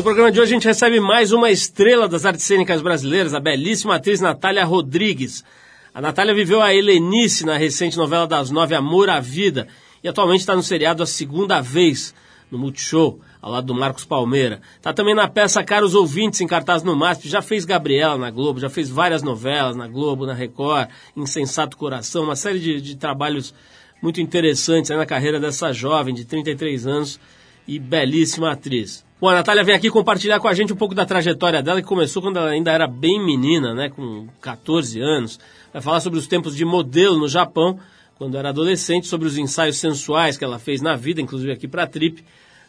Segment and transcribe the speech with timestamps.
[0.00, 3.38] No programa de hoje a gente recebe mais uma estrela das artes cênicas brasileiras, a
[3.38, 5.44] belíssima atriz Natália Rodrigues.
[5.92, 9.68] A Natália viveu a Helenice na recente novela das nove Amor à Vida
[10.02, 12.14] e atualmente está no seriado a segunda vez
[12.50, 14.62] no Multishow, ao lado do Marcos Palmeira.
[14.74, 17.28] Está também na peça Caros Ouvintes, em cartaz no MASP.
[17.28, 22.24] Já fez Gabriela na Globo, já fez várias novelas na Globo, na Record, Insensato Coração,
[22.24, 23.52] uma série de, de trabalhos
[24.00, 27.20] muito interessantes na carreira dessa jovem de 33 anos
[27.68, 29.09] e belíssima atriz.
[29.20, 31.86] Bom, a Natália vem aqui compartilhar com a gente um pouco da trajetória dela, que
[31.86, 35.38] começou quando ela ainda era bem menina, né, com 14 anos.
[35.70, 37.78] Vai falar sobre os tempos de modelo no Japão,
[38.16, 41.82] quando era adolescente, sobre os ensaios sensuais que ela fez na vida, inclusive aqui para
[41.82, 42.24] a Trip,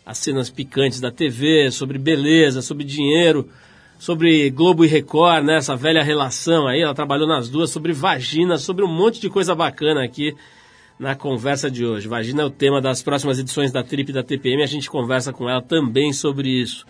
[0.05, 3.47] as cenas picantes da TV, sobre beleza, sobre dinheiro,
[3.97, 8.57] sobre Globo e Record, né, essa velha relação aí, ela trabalhou nas duas, sobre vagina,
[8.57, 10.35] sobre um monte de coisa bacana aqui
[11.01, 12.07] na conversa de hoje.
[12.07, 15.49] Vagina é o tema das próximas edições da Trip da TPM, a gente conversa com
[15.49, 16.85] ela também sobre isso.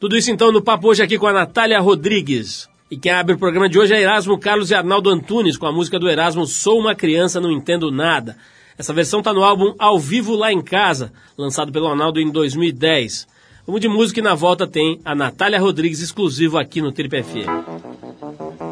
[0.00, 2.68] Tudo isso então no papo hoje aqui com a Natália Rodrigues.
[2.90, 5.72] E quem abre o programa de hoje é Erasmo Carlos e Arnaldo Antunes com a
[5.72, 8.36] música do Erasmo Sou uma criança, não entendo nada.
[8.76, 13.28] Essa versão está no álbum Ao Vivo Lá em Casa, lançado pelo Arnaldo em 2010.
[13.64, 18.67] Vamos de música e na volta tem a Natália Rodrigues exclusivo aqui no Trip FM.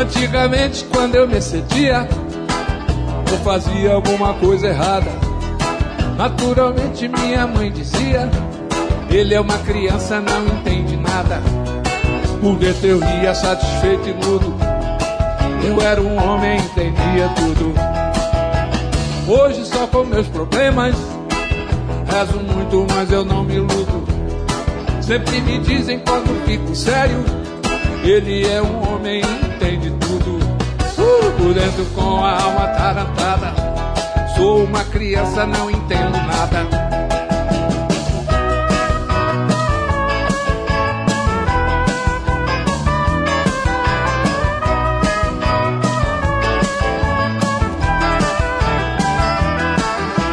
[0.00, 2.08] Antigamente, quando eu me excedia,
[3.30, 5.10] eu fazia alguma coisa errada.
[6.16, 8.30] Naturalmente, minha mãe dizia:
[9.10, 11.42] Ele é uma criança, não entende nada.
[12.40, 14.54] Por dentro eu ria satisfeito e mudo.
[15.62, 17.74] Eu era um homem, entendia tudo.
[19.28, 20.96] Hoje, só com meus problemas,
[22.06, 24.02] rezo muito, mas eu não me iludo.
[25.02, 27.22] Sempre me dizem quando fico sério:
[28.02, 29.20] Ele é um homem,
[29.60, 30.38] entende tudo.
[30.98, 33.52] Uh, por dentro com a alma tarantada.
[34.34, 36.66] Sou uma criança, não entendo nada.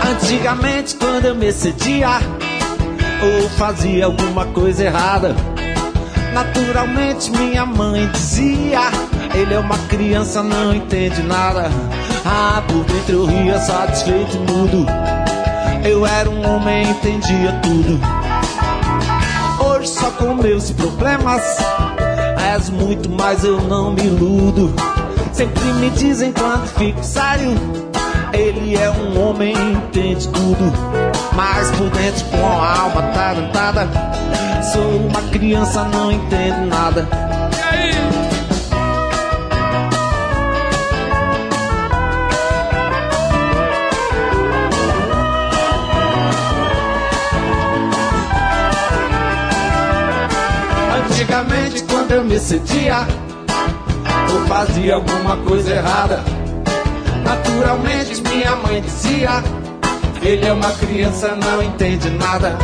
[0.10, 2.08] Antigamente, quando eu me excedia
[3.22, 5.36] ou fazia alguma coisa errada
[6.38, 8.92] Naturalmente minha mãe dizia
[9.38, 11.70] Ele é uma criança, não entende nada.
[12.26, 14.88] Ah, por dentro eu ria satisfeito mudo.
[15.86, 18.00] Eu era um homem, entendia tudo.
[19.64, 21.44] Hoje só com meus problemas.
[22.52, 24.74] És muito, mas eu não me iludo.
[25.32, 27.54] Sempre me dizem quando fico sério.
[28.34, 30.74] Ele é um homem, entende tudo.
[31.36, 33.88] Mas por dentro com a alma tarantada
[34.74, 37.27] Sou uma criança, não entendo nada.
[52.08, 53.06] Quando eu me sentia,
[54.32, 56.24] ou fazia alguma coisa errada,
[57.22, 59.44] naturalmente minha mãe dizia:
[60.22, 62.58] Ele é uma criança, não entende nada.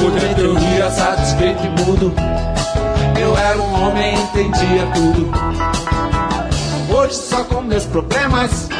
[0.00, 2.12] Por dentro eu ria satisfeito e mudo.
[3.20, 5.30] Eu era um homem, entendia tudo.
[6.90, 8.70] Hoje só com meus problemas.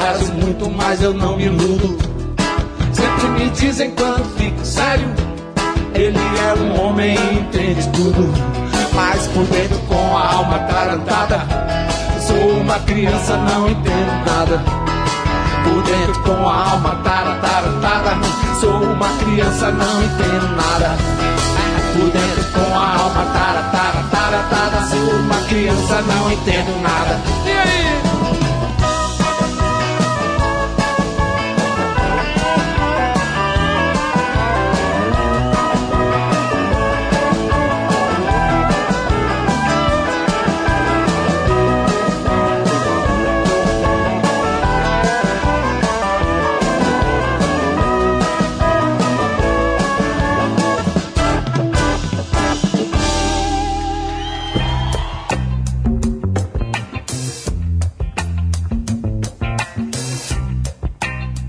[0.00, 1.98] Rezo muito, mas eu não me iludo.
[2.92, 5.08] Sempre me dizem quando fico sério.
[5.94, 8.57] Ele é um homem, entende tudo.
[8.98, 11.46] Mas por dentro com a alma tarantada.
[12.20, 14.60] Sou uma criança, não entendo nada.
[15.62, 18.18] Por dentro com a alma tarantada.
[18.58, 20.96] Sou uma criança, não entendo nada.
[21.92, 24.88] Por dentro com a alma tarantada.
[24.88, 27.20] Sou uma criança, não entendo nada.
[27.46, 28.07] E aí?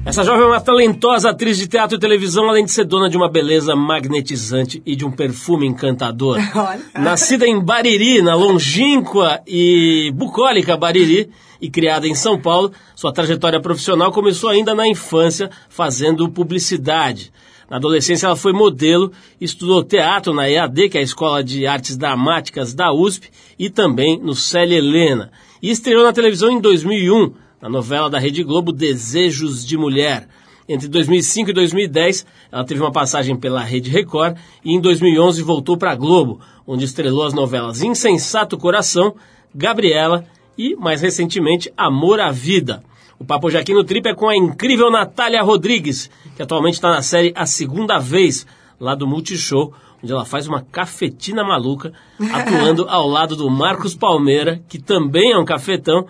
[0.10, 3.16] Essa jovem é uma talentosa atriz de teatro e televisão, além de ser dona de
[3.16, 6.40] uma beleza magnetizante e de um perfume encantador.
[6.58, 6.82] Olha.
[6.96, 11.30] Nascida em Bariri, na longínqua e bucólica Bariri,
[11.62, 17.32] e criada em São Paulo, sua trajetória profissional começou ainda na infância, fazendo publicidade.
[17.70, 21.96] Na adolescência ela foi modelo, estudou teatro na EAD, que é a Escola de Artes
[21.96, 23.30] Dramáticas da USP,
[23.60, 25.32] e também no Célia Helena.
[25.62, 30.28] e estreou na televisão em 2001, na novela da Rede Globo Desejos de Mulher.
[30.68, 35.78] Entre 2005 e 2010, ela teve uma passagem pela Rede Record e em 2011 voltou
[35.78, 39.16] para a Globo, onde estrelou as novelas Insensato Coração,
[39.54, 40.26] Gabriela
[40.58, 42.84] e, mais recentemente, Amor à Vida.
[43.18, 46.90] O Papo hoje aqui no Trip é com a incrível Natália Rodrigues, que atualmente está
[46.90, 48.46] na série A Segunda Vez,
[48.80, 51.92] lá do Multishow, onde ela faz uma cafetina maluca,
[52.32, 56.06] atuando ao lado do Marcos Palmeira, que também é um cafetão,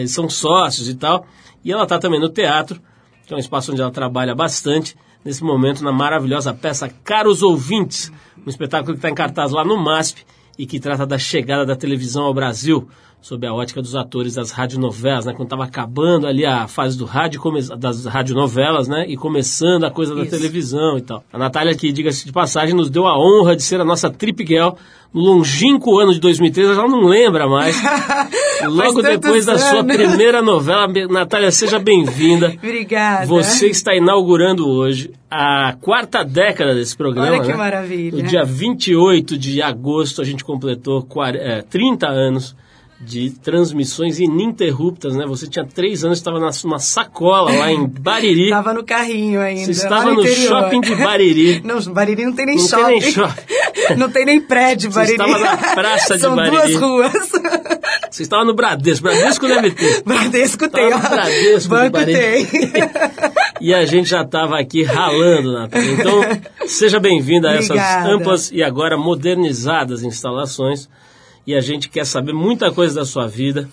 [0.00, 1.26] eles são sócios e tal,
[1.64, 2.80] e ela está também no teatro,
[3.26, 8.12] que é um espaço onde ela trabalha bastante, nesse momento na maravilhosa peça Caros Ouvintes,
[8.46, 10.24] um espetáculo que está em cartaz lá no MASP
[10.58, 12.88] e que trata da chegada da televisão ao Brasil
[13.24, 15.32] sob a ótica dos atores das radionovelas, né?
[15.32, 17.40] Quando estava acabando ali a fase do rádio,
[17.78, 19.06] das radionovelas, né?
[19.08, 21.24] E começando a coisa da televisão e tal.
[21.32, 24.46] A Natália, que diga-se de passagem, nos deu a honra de ser a nossa Trip
[24.46, 24.72] Girl
[25.14, 27.80] no longínquo ano de 2013, ela não lembra mais.
[28.68, 32.48] Logo depois da sua primeira novela, Natália, seja bem-vinda.
[32.62, 33.24] Obrigada.
[33.24, 37.30] Você está inaugurando hoje a quarta década desse programa.
[37.30, 37.54] Olha que né?
[37.54, 38.22] maravilha.
[38.22, 41.08] No dia 28 de agosto, a gente completou
[41.70, 42.54] 30 anos
[43.04, 45.26] de transmissões ininterruptas, né?
[45.26, 48.44] Você tinha três anos, estava numa sacola lá em Bariri.
[48.54, 49.66] Estava no carrinho ainda.
[49.66, 51.60] Você estava no, no shopping de Bariri.
[51.64, 52.84] Não, Bariri não tem nem não shopping.
[52.84, 53.42] Tem nem shopping.
[53.98, 55.16] não tem nem prédio, Bariri.
[55.16, 56.56] Você estava na praça de São Bariri.
[56.56, 57.12] duas ruas.
[58.10, 59.02] Você estava no Bradesco.
[59.02, 60.02] Bradesco deve ter.
[60.04, 60.90] Bradesco tem.
[60.90, 62.48] No Bradesco Banco tem.
[63.60, 65.92] e a gente já estava aqui ralando, Natália.
[65.92, 66.20] Então,
[66.66, 70.88] seja bem-vinda a essas amplas e agora modernizadas instalações
[71.46, 73.68] e a gente quer saber muita coisa da sua vida.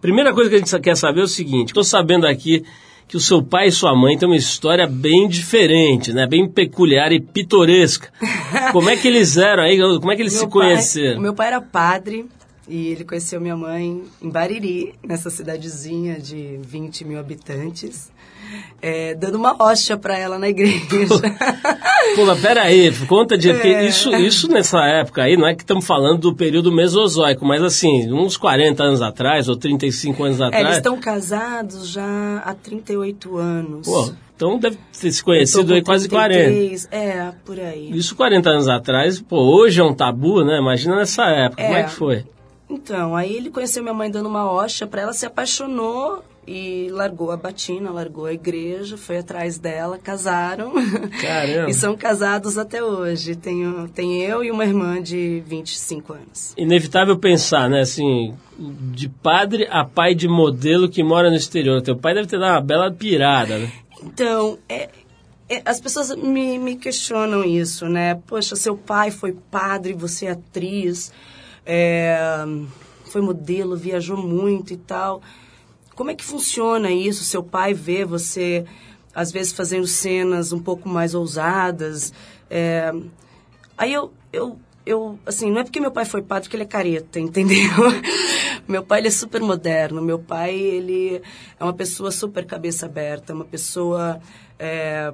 [0.00, 2.64] Primeira coisa que a gente quer saber é o seguinte: estou sabendo aqui
[3.06, 6.26] que o seu pai e sua mãe têm uma história bem diferente, né?
[6.26, 8.08] Bem peculiar e pitoresca.
[8.72, 9.78] Como é que eles eram aí?
[9.78, 11.14] Como é que eles meu se conheceram?
[11.14, 12.26] Pai, meu pai era padre
[12.68, 18.10] e ele conheceu minha mãe em Bariri, nessa cidadezinha de 20 mil habitantes.
[18.80, 20.82] É, dando uma hóstia para ela na igreja.
[22.16, 23.50] Pô, mas peraí, conta de.
[23.50, 23.86] É.
[23.86, 28.12] Isso, isso nessa época aí, não é que estamos falando do período mesozoico, mas assim,
[28.12, 30.62] uns 40 anos atrás, ou 35 anos atrás.
[30.62, 33.86] É, eles estão casados já há 38 anos.
[33.86, 36.88] Pô, então deve ter se conhecido aí quase 40.
[36.90, 37.90] É, por aí.
[37.96, 40.58] Isso 40 anos atrás, pô, hoje é um tabu, né?
[40.58, 41.66] Imagina nessa época, é.
[41.66, 42.24] como é que foi?
[42.72, 47.30] Então, aí ele conheceu minha mãe dando uma hoxa para ela, se apaixonou e largou
[47.30, 50.72] a batina, largou a igreja, foi atrás dela, casaram.
[51.20, 51.68] Caramba!
[51.70, 53.36] e são casados até hoje.
[53.36, 56.54] Tenho, tem eu e uma irmã de 25 anos.
[56.56, 61.82] Inevitável pensar, né, assim, de padre a pai de modelo que mora no exterior.
[61.82, 63.70] Teu pai deve ter dado uma bela pirada, né?
[64.02, 64.88] Então, é,
[65.48, 68.18] é, as pessoas me, me questionam isso, né?
[68.26, 71.12] Poxa, seu pai foi padre, você é atriz,
[71.64, 72.44] é,
[73.04, 75.22] foi modelo, viajou muito e tal
[75.94, 77.24] como é que funciona isso?
[77.24, 78.64] Seu pai vê você,
[79.14, 82.12] às vezes, fazendo cenas um pouco mais ousadas.
[82.50, 82.92] É...
[83.76, 86.66] Aí eu, eu, eu, assim, não é porque meu pai foi padre que ele é
[86.66, 87.70] careta, entendeu?
[88.66, 90.00] meu pai, ele é super moderno.
[90.00, 91.22] Meu pai, ele
[91.58, 94.20] é uma pessoa super cabeça aberta, uma pessoa
[94.58, 95.12] é,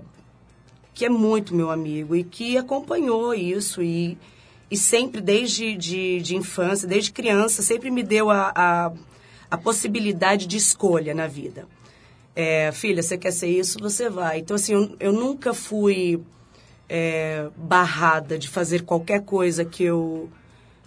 [0.94, 4.16] que é muito meu amigo e que acompanhou isso e,
[4.70, 8.92] e sempre, desde de, de infância, desde criança, sempre me deu a, a
[9.50, 11.66] a possibilidade de escolha na vida.
[12.36, 14.38] É, filha, você quer ser isso, você vai.
[14.38, 16.20] Então, assim, eu, eu nunca fui
[16.88, 20.28] é, barrada de fazer qualquer coisa que eu,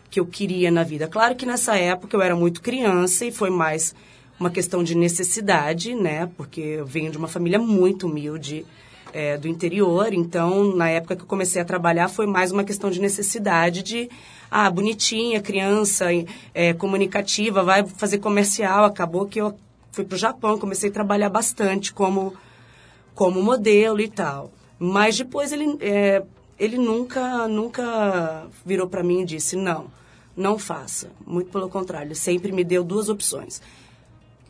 [0.10, 1.08] que eu queria na vida.
[1.08, 3.94] Claro que nessa época eu era muito criança e foi mais
[4.40, 6.30] uma questão de necessidade, né?
[6.38, 8.66] Porque eu venho de uma família muito humilde
[9.14, 10.14] é, do interior.
[10.14, 14.10] Então, na época que eu comecei a trabalhar, foi mais uma questão de necessidade de
[14.50, 16.08] ah, bonitinha, criança,
[16.54, 18.86] é, comunicativa, vai fazer comercial.
[18.86, 19.56] Acabou que eu
[19.92, 22.34] fui para o Japão, comecei a trabalhar bastante como,
[23.14, 24.52] como modelo e tal.
[24.80, 26.24] Mas depois ele, é,
[26.58, 29.86] ele nunca, nunca virou para mim e disse, não,
[30.36, 31.12] não faça.
[31.26, 33.62] Muito pelo contrário, ele sempre me deu duas opções.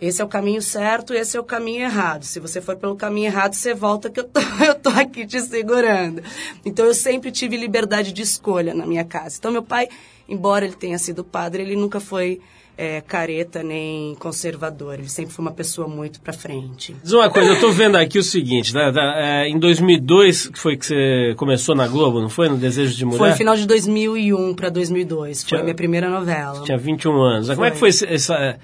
[0.01, 2.23] Esse é o caminho certo, esse é o caminho errado.
[2.23, 5.39] Se você for pelo caminho errado, você volta que eu tô, eu tô aqui te
[5.39, 6.23] segurando.
[6.65, 9.35] Então eu sempre tive liberdade de escolha na minha casa.
[9.37, 9.87] Então meu pai,
[10.27, 12.41] embora ele tenha sido padre, ele nunca foi
[12.75, 14.95] é, careta nem conservador.
[14.95, 16.95] Ele sempre foi uma pessoa muito para frente.
[17.03, 20.77] Diz uma coisa, eu estou vendo aqui o seguinte, né, é, em 2002 que foi
[20.77, 22.49] que você começou na Globo, não foi?
[22.49, 23.19] No Desejo de Mulher?
[23.19, 26.63] Foi final de 2001 para 2002, foi tinha, a minha primeira novela.
[26.63, 27.45] Tinha 21 anos.
[27.45, 27.55] Foi.
[27.55, 28.57] Como é que foi essa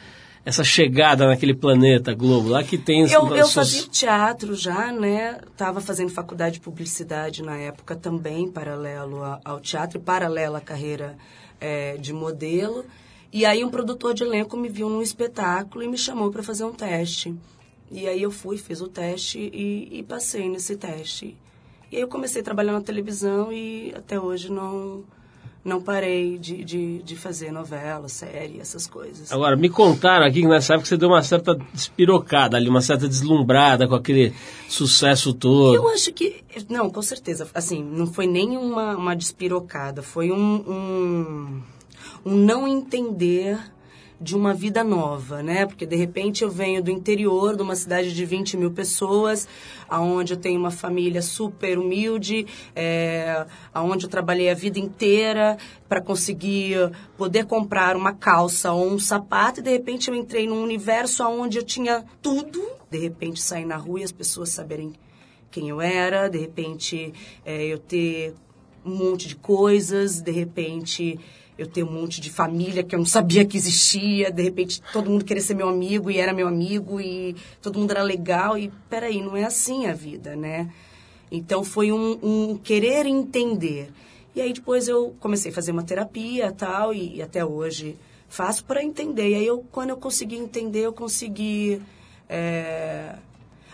[0.45, 3.09] essa chegada naquele planeta Globo lá que tem...
[3.09, 5.39] Eu, eu fazia teatro já, né?
[5.51, 11.17] Estava fazendo faculdade de publicidade na época também, paralelo ao teatro, paralelo à carreira
[11.59, 12.85] é, de modelo.
[13.31, 16.63] E aí um produtor de elenco me viu num espetáculo e me chamou para fazer
[16.63, 17.35] um teste.
[17.91, 21.37] E aí eu fui, fiz o teste e, e, passei nesse teste.
[21.91, 25.03] E aí eu comecei a trabalhar na televisão e até hoje não
[25.67, 29.29] não parei de, de, de fazer novela, série, essas coisas.
[29.33, 33.05] Agora, me contaram aqui que nessa época você deu uma certa despirocada ali, uma certa
[33.05, 34.33] deslumbrada com aquele
[34.69, 35.75] sucesso todo.
[35.75, 40.37] Eu acho que, não, com certeza, assim, não foi nem uma, uma despirocada, foi um,
[40.37, 41.61] um,
[42.25, 43.59] um não entender
[44.19, 45.65] de uma vida nova, né?
[45.65, 49.47] Porque de repente eu venho do interior, de uma cidade de 20 mil pessoas,
[49.87, 55.57] aonde eu tenho uma família super humilde, é, aonde eu trabalhei a vida inteira
[55.87, 60.63] para conseguir poder comprar uma calça ou um sapato, e de repente eu entrei num
[60.63, 62.61] universo aonde eu tinha tudo.
[62.89, 64.93] De repente sair na rua e as pessoas saberem
[65.51, 67.13] quem eu era, de repente
[67.45, 68.33] é, eu ter
[68.85, 71.19] um monte de coisas, de repente
[71.57, 75.09] eu ter um monte de família que eu não sabia que existia, de repente todo
[75.09, 78.71] mundo queria ser meu amigo e era meu amigo e todo mundo era legal e
[78.89, 80.71] peraí, não é assim a vida, né?
[81.31, 83.89] Então foi um, um querer entender.
[84.35, 87.97] E aí depois eu comecei a fazer uma terapia tal e, e até hoje
[88.29, 89.29] faço para entender.
[89.29, 91.81] E aí eu, quando eu consegui entender, eu consegui
[92.29, 93.15] é,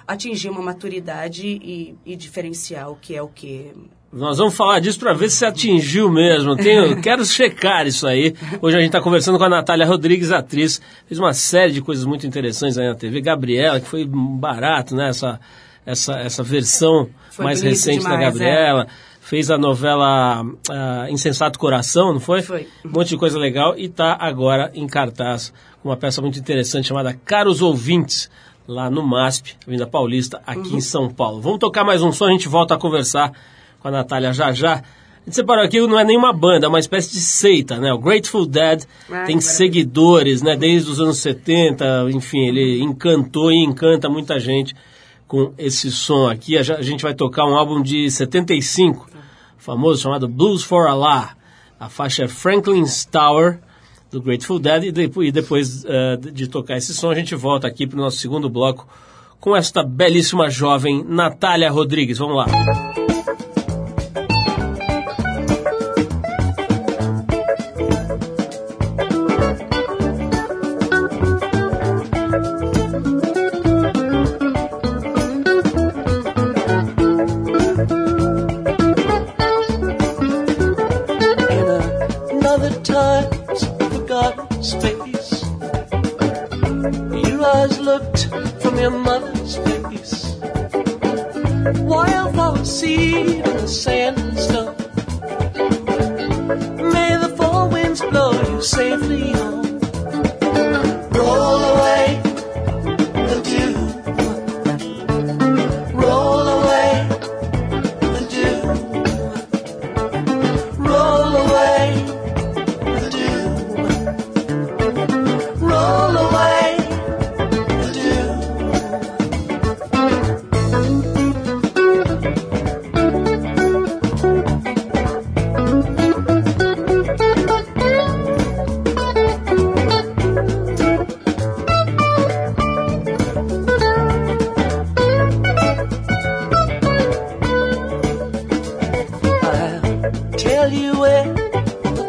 [0.07, 3.73] atingir uma maturidade e, e diferenciar o que é o que
[4.13, 6.55] nós vamos falar disso para ver se atingiu mesmo.
[6.55, 8.35] Tenho, quero checar isso aí.
[8.61, 10.79] Hoje a gente está conversando com a Natália Rodrigues, atriz.
[11.07, 13.21] Fez uma série de coisas muito interessantes aí na TV.
[13.21, 15.09] Gabriela, que foi barato, né?
[15.09, 15.39] Essa,
[15.83, 18.83] essa, essa versão foi mais recente demais, da Gabriela.
[18.83, 18.87] É.
[19.19, 22.43] Fez a novela uh, Insensato Coração, não foi?
[22.43, 22.67] Foi.
[22.85, 25.51] Um monte de coisa legal e está agora em cartaz
[25.81, 28.29] com uma peça muito interessante chamada Caros Ouvintes,
[28.67, 30.77] lá no MASP, Avenida Paulista, aqui uhum.
[30.77, 31.41] em São Paulo.
[31.41, 33.33] Vamos tocar mais um som, a gente volta a conversar
[33.83, 34.75] com a Natália já já.
[34.75, 37.93] A gente separou aqui, não é nenhuma banda, é uma espécie de seita, né?
[37.93, 40.55] O Grateful Dead ah, tem seguidores, né?
[40.55, 44.75] Desde os anos 70, enfim, ele encantou e encanta muita gente
[45.27, 46.57] com esse som aqui.
[46.57, 49.07] A gente vai tocar um álbum de 75,
[49.57, 51.35] famoso, chamado Blues for Allah.
[51.79, 53.59] A faixa é Franklin's Tower,
[54.11, 54.83] do Grateful Dead.
[54.85, 58.49] E depois uh, de tocar esse som, a gente volta aqui para o nosso segundo
[58.49, 58.87] bloco
[59.39, 62.17] com esta belíssima jovem Natália Rodrigues.
[62.17, 62.45] Vamos lá.
[62.45, 63.02] passed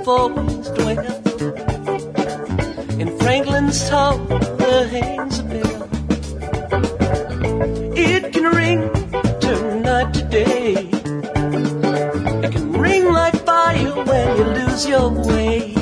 [0.06, 0.98] always dwell
[3.00, 5.88] in Franklin's town, the hangs a bell.
[7.96, 8.90] It can ring
[9.40, 10.74] tonight, today.
[12.44, 15.73] It can ring like fire when you lose your way.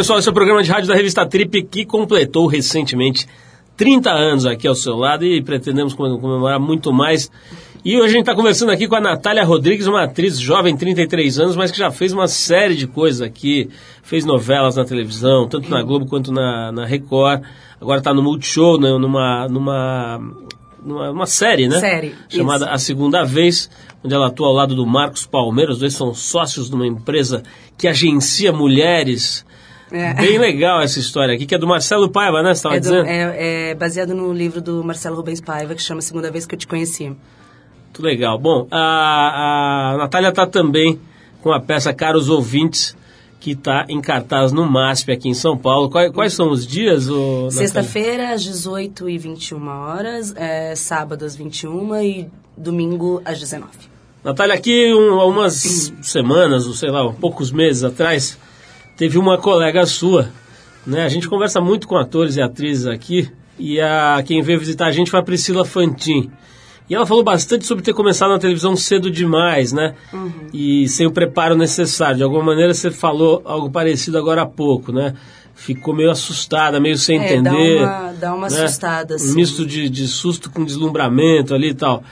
[0.00, 3.28] Pessoal, esse é o programa de rádio da revista Trip que completou recentemente
[3.76, 7.30] 30 anos aqui ao seu lado e pretendemos comemorar muito mais.
[7.84, 11.40] E hoje a gente está conversando aqui com a Natália Rodrigues, uma atriz jovem, 33
[11.40, 13.68] anos, mas que já fez uma série de coisas aqui,
[14.02, 17.42] fez novelas na televisão, tanto na Globo quanto na, na Record.
[17.78, 20.18] Agora está no Multishow, né, numa, numa,
[20.82, 21.78] numa, numa série, né?
[21.78, 22.74] Série, Chamada isso.
[22.74, 23.68] A Segunda Vez,
[24.02, 25.72] onde ela atua ao lado do Marcos Palmeira.
[25.72, 27.42] Os dois são sócios de uma empresa
[27.76, 29.44] que agencia mulheres.
[29.92, 30.14] É.
[30.14, 32.54] Bem legal essa história aqui, que é do Marcelo Paiva, né?
[32.54, 33.06] Você estava É, do- dizendo?
[33.06, 36.58] é- é baseado no livro do Marcelo Rubens Paiva, que chama Segunda Vez que eu
[36.58, 37.04] te conheci.
[37.08, 38.38] Muito legal.
[38.38, 40.98] Bom, a, a Natália está também
[41.42, 42.96] com a peça Caros Ouvintes,
[43.40, 45.90] que está em cartaz no MASP aqui em São Paulo.
[45.90, 47.08] Quais, quais são os dias?
[47.50, 53.66] Sexta-feira, às 18 e 21 horas, é, sábado às 21 e domingo às 19.
[54.22, 58.38] Natália, aqui um, há umas semanas, ou sei lá, poucos meses atrás,
[59.00, 60.28] teve uma colega sua,
[60.86, 61.04] né?
[61.04, 64.92] A gente conversa muito com atores e atrizes aqui, e a, quem veio visitar a
[64.92, 66.30] gente foi a Priscila Fantin.
[66.86, 69.94] E ela falou bastante sobre ter começado na televisão cedo demais, né?
[70.52, 72.18] E sem o preparo necessário.
[72.18, 75.14] De alguma maneira você falou algo parecido agora há pouco, né?
[75.54, 77.78] Ficou meio assustada, meio sem É, entender.
[77.78, 78.64] dá uma- dá uma né?
[78.64, 79.34] assustada, Um assim.
[79.34, 82.02] misto de, de susto com deslumbramento ali e tal.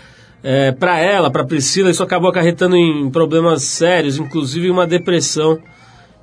[0.42, 5.59] É, para ela, para Priscila, isso acabou acarretando em problemas sérios, inclusive uma depressão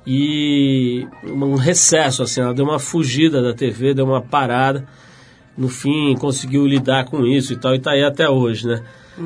[0.06, 4.86] e um recesso, assim, ela deu uma fugida da TV, deu uma parada,
[5.56, 8.82] no fim conseguiu lidar com isso e tal, e tá aí até hoje, né?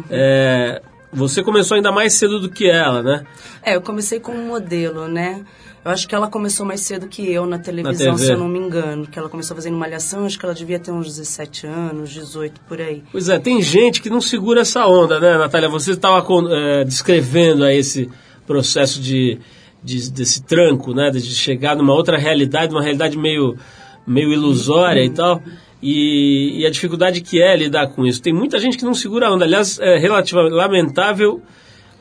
[0.08, 0.80] É,
[1.12, 3.26] você começou ainda mais cedo do que ela, né?
[3.62, 5.44] É, eu comecei como modelo, né?
[5.84, 8.26] Eu acho que ela começou mais cedo que eu na televisão, TV.
[8.26, 9.06] se eu não me engano.
[9.06, 12.80] Que ela começou fazendo malhação, acho que ela devia ter uns 17 anos, 18, por
[12.80, 13.02] aí.
[13.10, 15.70] Pois é, tem gente que não segura essa onda, né, Natália?
[15.70, 18.10] Você estava é, descrevendo aí esse
[18.46, 19.38] processo de,
[19.82, 21.10] de- desse tranco, né?
[21.10, 23.56] De chegar numa outra realidade, uma realidade meio,
[24.06, 25.42] meio ilusória e tal.
[25.82, 28.20] E, e a dificuldade que é lidar com isso.
[28.20, 29.44] Tem muita gente que não segura a onda.
[29.44, 31.40] Aliás, é relativamente lamentável.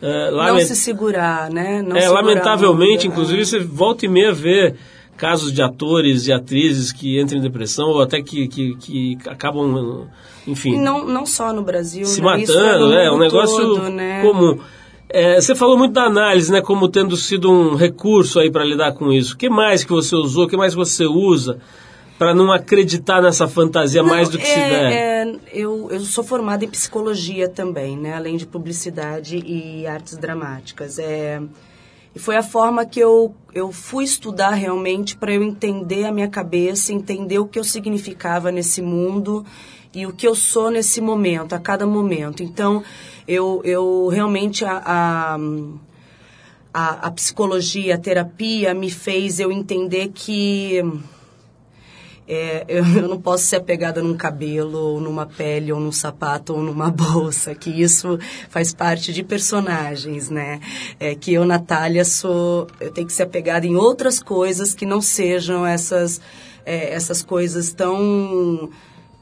[0.02, 1.82] é, Não lament- se segurar, né?
[1.82, 4.76] Não é, segurar lamentavelmente, inclusive, você volta e meia vê
[5.16, 10.08] casos de atores e atrizes que entram em depressão ou até que, que, que acabam,
[10.48, 12.38] enfim, E não, não só no Brasil, se né?
[12.38, 14.22] Matando, no é um negócio todo, né?
[14.22, 14.58] comum.
[15.12, 18.94] É, você falou muito da análise, né, como tendo sido um recurso aí para lidar
[18.94, 19.34] com isso.
[19.34, 20.46] O que mais que você usou?
[20.46, 21.60] O que mais você usa
[22.20, 24.96] para não acreditar nessa fantasia mais do que se é, deve?
[24.96, 28.14] é, eu, eu sou formada em psicologia também, né?
[28.14, 31.00] Além de publicidade e artes dramáticas.
[31.00, 31.42] É,
[32.14, 36.28] e foi a forma que eu, eu fui estudar realmente para eu entender a minha
[36.28, 39.46] cabeça, entender o que eu significava nesse mundo
[39.94, 42.44] e o que eu sou nesse momento, a cada momento.
[42.44, 42.84] Então,
[43.30, 45.38] eu, eu realmente a- a
[46.74, 50.78] a, a psicologia, a terapia me fez eu entender que
[52.28, 56.54] é, eu, eu, não posso ser apegada num cabelo, ou numa pele, ou num sapato,
[56.54, 60.60] ou numa bolsa, que isso faz parte de personagens, né?
[61.00, 62.68] É, que eu, Natália, sou.
[62.80, 66.22] Eu tenho que ser apegada em outras coisas que não sejam essas,
[66.66, 68.70] é, essas coisas tão.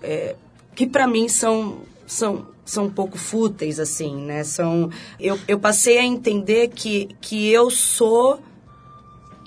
[0.04, 0.36] É,
[0.76, 1.78] que para mim são.
[2.06, 4.44] são são um pouco fúteis, assim, né?
[4.44, 8.40] São, eu, eu passei a entender que, que eu sou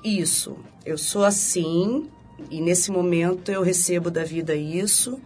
[0.02, 0.56] isso.
[0.85, 2.09] Eu sou assim,
[2.50, 5.20] e nesse momento eu recebo da vida isso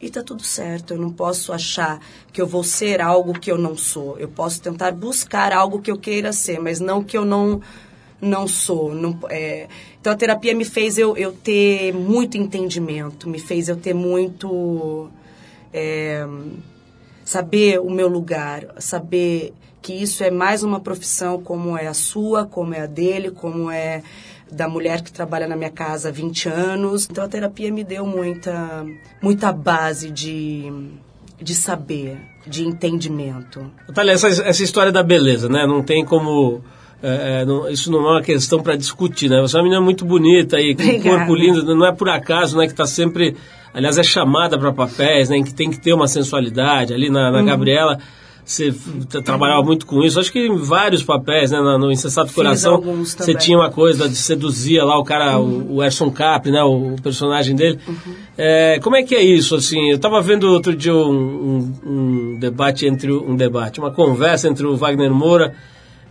[0.00, 0.94] e tá tudo certo.
[0.94, 2.00] Eu não posso achar
[2.32, 4.16] que eu vou ser algo que eu não sou.
[4.16, 7.60] Eu posso tentar buscar algo que eu queira ser, mas não que eu não
[8.22, 8.94] não sou.
[8.94, 9.66] Não, é...
[10.00, 15.10] Então a terapia me fez eu, eu ter muito entendimento, me fez eu ter muito
[15.72, 16.26] é...
[17.30, 22.44] saber o meu lugar, saber que isso é mais uma profissão como é a sua,
[22.44, 24.02] como é a dele, como é
[24.50, 27.06] da mulher que trabalha na minha casa há 20 anos.
[27.08, 28.84] Então a terapia me deu muita,
[29.22, 30.72] muita base de,
[31.40, 33.64] de saber, de entendimento.
[33.86, 35.64] Natália, essa, essa história da beleza, né?
[35.68, 36.60] Não tem como.
[37.00, 39.40] É, é não, isso não é uma questão para discutir, né?
[39.40, 42.58] Você é uma menina muito bonita e com um corpo lindo, não é por acaso,
[42.58, 42.66] né?
[42.66, 43.36] Que está sempre.
[43.72, 45.42] Aliás, é chamada para papéis, né?
[45.42, 46.92] Que tem que ter uma sensualidade.
[46.92, 47.44] Ali na, na uhum.
[47.46, 47.98] Gabriela
[48.50, 48.74] você
[49.22, 51.58] trabalhava muito com isso, acho que em vários papéis, né?
[51.58, 55.66] No, no Insensato Coração, você tinha uma coisa de seduzia lá o cara, uhum.
[55.70, 56.62] o, o Erson Capri, né?
[56.62, 57.78] O, o personagem dele.
[57.86, 58.14] Uhum.
[58.36, 59.90] É, como é que é isso, assim?
[59.90, 63.12] Eu estava vendo outro dia um, um, um, debate entre...
[63.12, 65.54] Um debate, uma conversa entre o Wagner Moura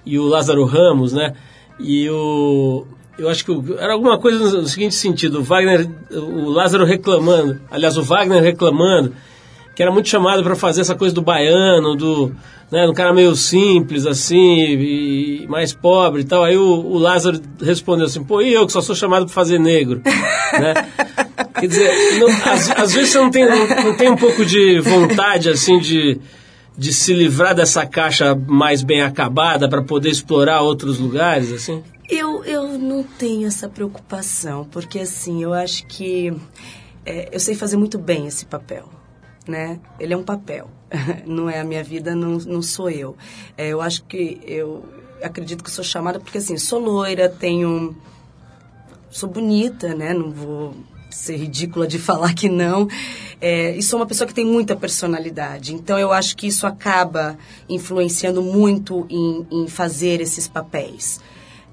[0.05, 1.33] e o Lázaro Ramos, né?
[1.79, 2.85] E o...
[3.19, 7.97] Eu acho que era alguma coisa no seguinte sentido, o Wagner, o Lázaro reclamando, aliás,
[7.97, 9.13] o Wagner reclamando
[9.79, 12.35] que era muito chamado para fazer essa coisa do baiano, do,
[12.69, 16.43] né, do cara meio simples, assim, e mais pobre e tal.
[16.43, 19.57] Aí o, o Lázaro respondeu assim, pô, e eu que só sou chamado para fazer
[19.57, 20.01] negro,
[20.59, 20.85] né?
[21.57, 24.81] Quer dizer, não, às, às, vezes você não tem, não, não tem um pouco de
[24.81, 26.19] vontade, assim, de,
[26.77, 31.81] de se livrar dessa caixa mais bem acabada para poder explorar outros lugares, assim?
[32.09, 36.33] Eu, eu não tenho essa preocupação, porque assim, eu acho que
[37.05, 38.89] é, eu sei fazer muito bem esse papel
[39.49, 39.79] né?
[39.99, 40.69] Ele é um papel,
[41.25, 43.17] não é a minha vida, não, não sou eu.
[43.57, 44.85] É, eu acho que eu
[45.21, 47.97] acredito que sou chamada porque assim sou loira, tenho,
[49.09, 50.13] sou bonita, né?
[50.13, 50.75] Não vou
[51.09, 52.87] ser ridícula de falar que não.
[53.41, 55.73] É, e sou uma pessoa que tem muita personalidade.
[55.73, 61.19] Então eu acho que isso acaba influenciando muito em, em fazer esses papéis.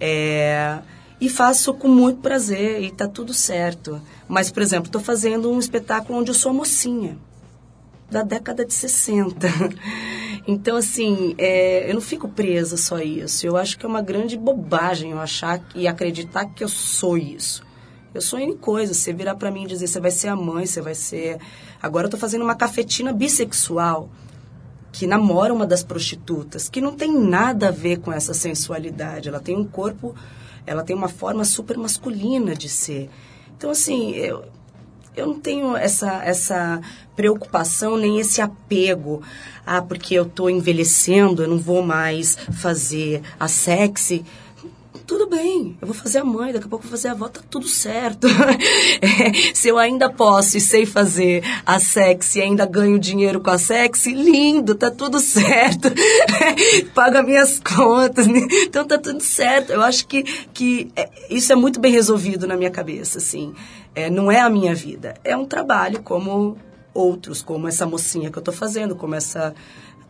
[0.00, 0.78] É,
[1.20, 4.00] e faço com muito prazer e tá tudo certo.
[4.28, 7.16] Mas, por exemplo, estou fazendo um espetáculo onde eu sou mocinha
[8.10, 9.46] da década de 60.
[10.48, 13.44] Então, assim, é, eu não fico presa só isso.
[13.44, 17.64] Eu acho que é uma grande bobagem eu achar e acreditar que eu sou isso.
[18.14, 18.98] Eu sou em coisas.
[18.98, 21.38] Você virar para mim e dizer, você vai ser a mãe, você vai ser...
[21.82, 24.08] Agora eu tô fazendo uma cafetina bissexual
[24.96, 29.28] que namora uma das prostitutas, que não tem nada a ver com essa sensualidade.
[29.28, 30.14] Ela tem um corpo,
[30.66, 33.10] ela tem uma forma super masculina de ser.
[33.54, 34.44] Então, assim, eu,
[35.14, 36.80] eu não tenho essa, essa
[37.14, 39.20] preocupação nem esse apego.
[39.66, 44.24] Ah, porque eu estou envelhecendo, eu não vou mais fazer a sexy.
[45.06, 47.28] Tudo bem, eu vou fazer a mãe, daqui a pouco eu vou fazer a avó,
[47.28, 48.26] tá tudo certo.
[49.00, 53.50] é, se eu ainda posso e sei fazer a sexy e ainda ganho dinheiro com
[53.50, 55.88] a sexy, lindo, tá tudo certo.
[56.92, 58.40] Paga minhas contas, né?
[58.64, 59.70] então tá tudo certo.
[59.70, 63.54] Eu acho que, que é, isso é muito bem resolvido na minha cabeça, assim.
[63.94, 65.14] É, não é a minha vida.
[65.22, 66.58] É um trabalho como
[66.92, 69.54] outros, como essa mocinha que eu estou fazendo, como essa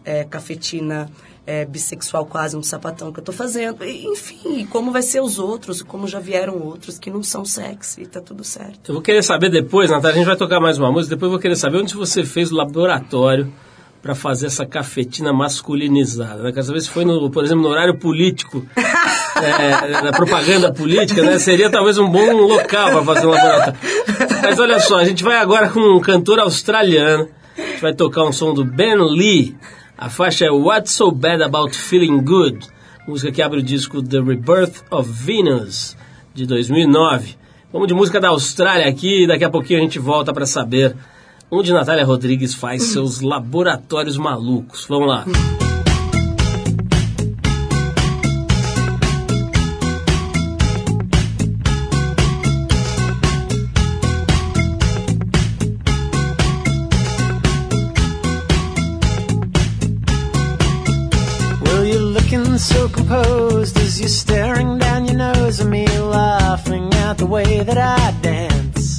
[0.07, 1.11] é, cafetina
[1.47, 3.85] é, bissexual quase um sapatão que eu estou fazendo.
[3.85, 8.07] Enfim, como vai ser os outros, como já vieram outros que não são sexy, e
[8.07, 8.89] tá tudo certo.
[8.89, 11.33] Eu vou querer saber depois, Natália, a gente vai tocar mais uma música, depois eu
[11.33, 13.53] vou querer saber onde você fez o laboratório
[14.03, 16.43] para fazer essa cafetina masculinizada.
[16.43, 16.53] Né?
[16.57, 21.39] Às vezes foi, no, por exemplo, no horário político, é, na propaganda política, né?
[21.39, 23.79] seria talvez um bom local para fazer um laboratório.
[24.43, 27.29] Mas olha só, a gente vai agora com um cantor australiano.
[27.59, 29.57] A gente vai tocar um som do Ben Lee.
[29.99, 32.67] A faixa é What's So Bad About Feeling Good,
[33.09, 35.97] música que abre o disco The Rebirth of Venus,
[36.35, 37.35] de 2009.
[37.73, 40.95] Vamos de música da Austrália aqui daqui a pouquinho a gente volta para saber
[41.51, 44.85] onde Natália Rodrigues faz seus laboratórios malucos.
[44.87, 45.25] Vamos lá.
[62.59, 67.77] So composed as you're staring down your nose at me, laughing at the way that
[67.77, 68.99] I dance.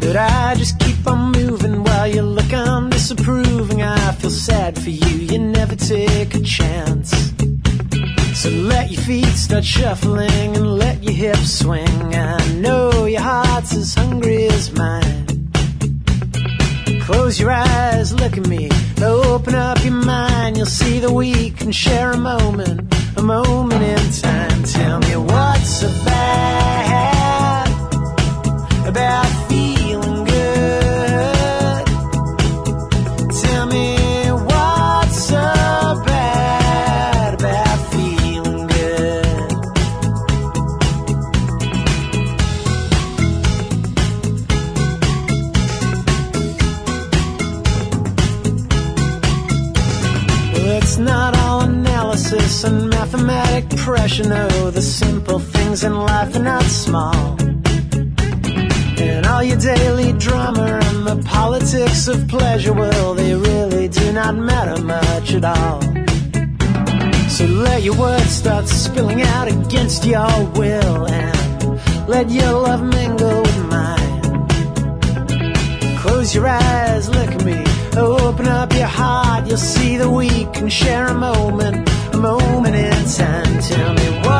[0.00, 3.82] But I just keep on moving while you look I'm disapproving.
[3.82, 7.10] I feel sad for you, you never take a chance.
[8.34, 12.14] So let your feet start shuffling and let your hips swing.
[12.14, 15.33] I know your heart's as hungry as mine.
[17.06, 18.70] Close your eyes, look at me.
[19.02, 22.80] Open up your mind, you'll see that we can share a moment,
[23.18, 24.62] a moment in time.
[24.62, 27.68] Tell me what's bad
[28.88, 29.43] about
[65.44, 65.80] all.
[67.28, 73.42] So let your words start spilling out against your will and let your love mingle
[73.42, 74.46] with mine.
[75.98, 77.62] Close your eyes, look at me.
[77.96, 83.04] Open up your heart, you'll see that we can share a moment, a moment in
[83.08, 83.60] time.
[83.60, 84.33] Tell me what's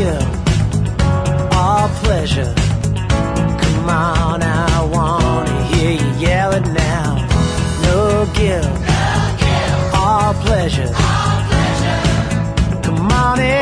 [0.00, 2.54] no guilt, all pleasure.
[3.62, 7.16] Come on, I wanna hear you yell it now.
[7.82, 8.66] No guilt,
[9.94, 10.90] all pleasure.
[12.82, 13.59] Come on, everybody,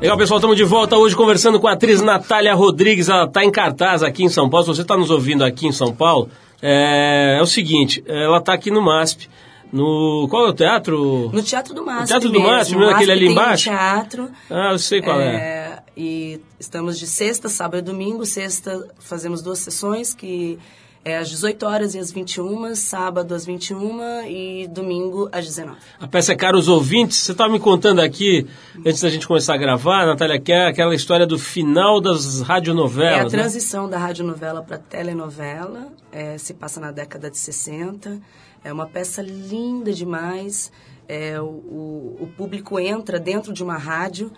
[0.00, 3.08] Legal, pessoal, estamos de volta hoje conversando com a atriz Natália Rodrigues.
[3.08, 4.66] Ela está em cartaz aqui em São Paulo.
[4.66, 6.28] Se você está nos ouvindo aqui em São Paulo,
[6.60, 9.28] é, é o seguinte: ela está aqui no MASP.
[9.72, 11.30] No, qual é o teatro?
[11.32, 12.08] No Teatro do MASP.
[12.08, 12.38] Teatro do.
[12.40, 13.64] MASP, O mesmo, aquele ali tem um embaixo?
[13.64, 14.28] teatro.
[14.50, 15.34] Ah, eu sei qual é.
[15.36, 18.26] É, E estamos de sexta, sábado e domingo.
[18.26, 20.58] Sexta fazemos duas sessões, que
[21.04, 25.76] é às 18 horas e às 21, sábado às 21 e domingo às 19.
[26.00, 27.18] A peça é Caros Ouvintes.
[27.18, 28.46] Você estava me contando aqui,
[28.78, 32.42] antes da gente começar a gravar, Natália, que é aquela história do final das É
[32.42, 33.32] a radionovelas.
[33.32, 33.38] né?
[33.38, 38.18] transição da radionovela para telenovela, é, se passa na década de 60.
[38.64, 40.72] É uma peça linda demais.
[41.06, 44.32] É, o, o, o público entra dentro de uma rádio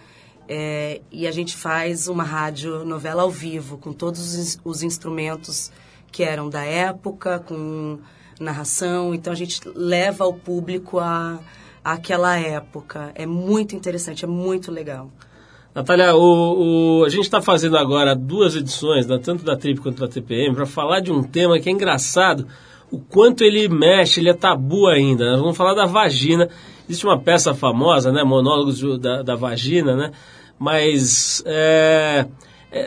[0.48, 5.70] é, e a gente faz uma rádio novela ao vivo, com todos os, os instrumentos
[6.10, 7.98] que eram da época, com
[8.40, 9.14] narração.
[9.14, 11.40] Então a gente leva o público a
[11.86, 13.12] àquela época.
[13.14, 15.08] É muito interessante, é muito legal.
[15.72, 20.00] Natália, o, o, a gente está fazendo agora duas edições, da, tanto da Trip quanto
[20.00, 22.46] da TPM, para falar de um tema que é engraçado,
[22.90, 25.30] o quanto ele mexe, ele é tabu ainda.
[25.32, 26.48] Nós vamos falar da vagina.
[26.88, 30.12] Existe uma peça famosa, né, Monólogos da, da Vagina, né?
[30.58, 32.26] Mas é,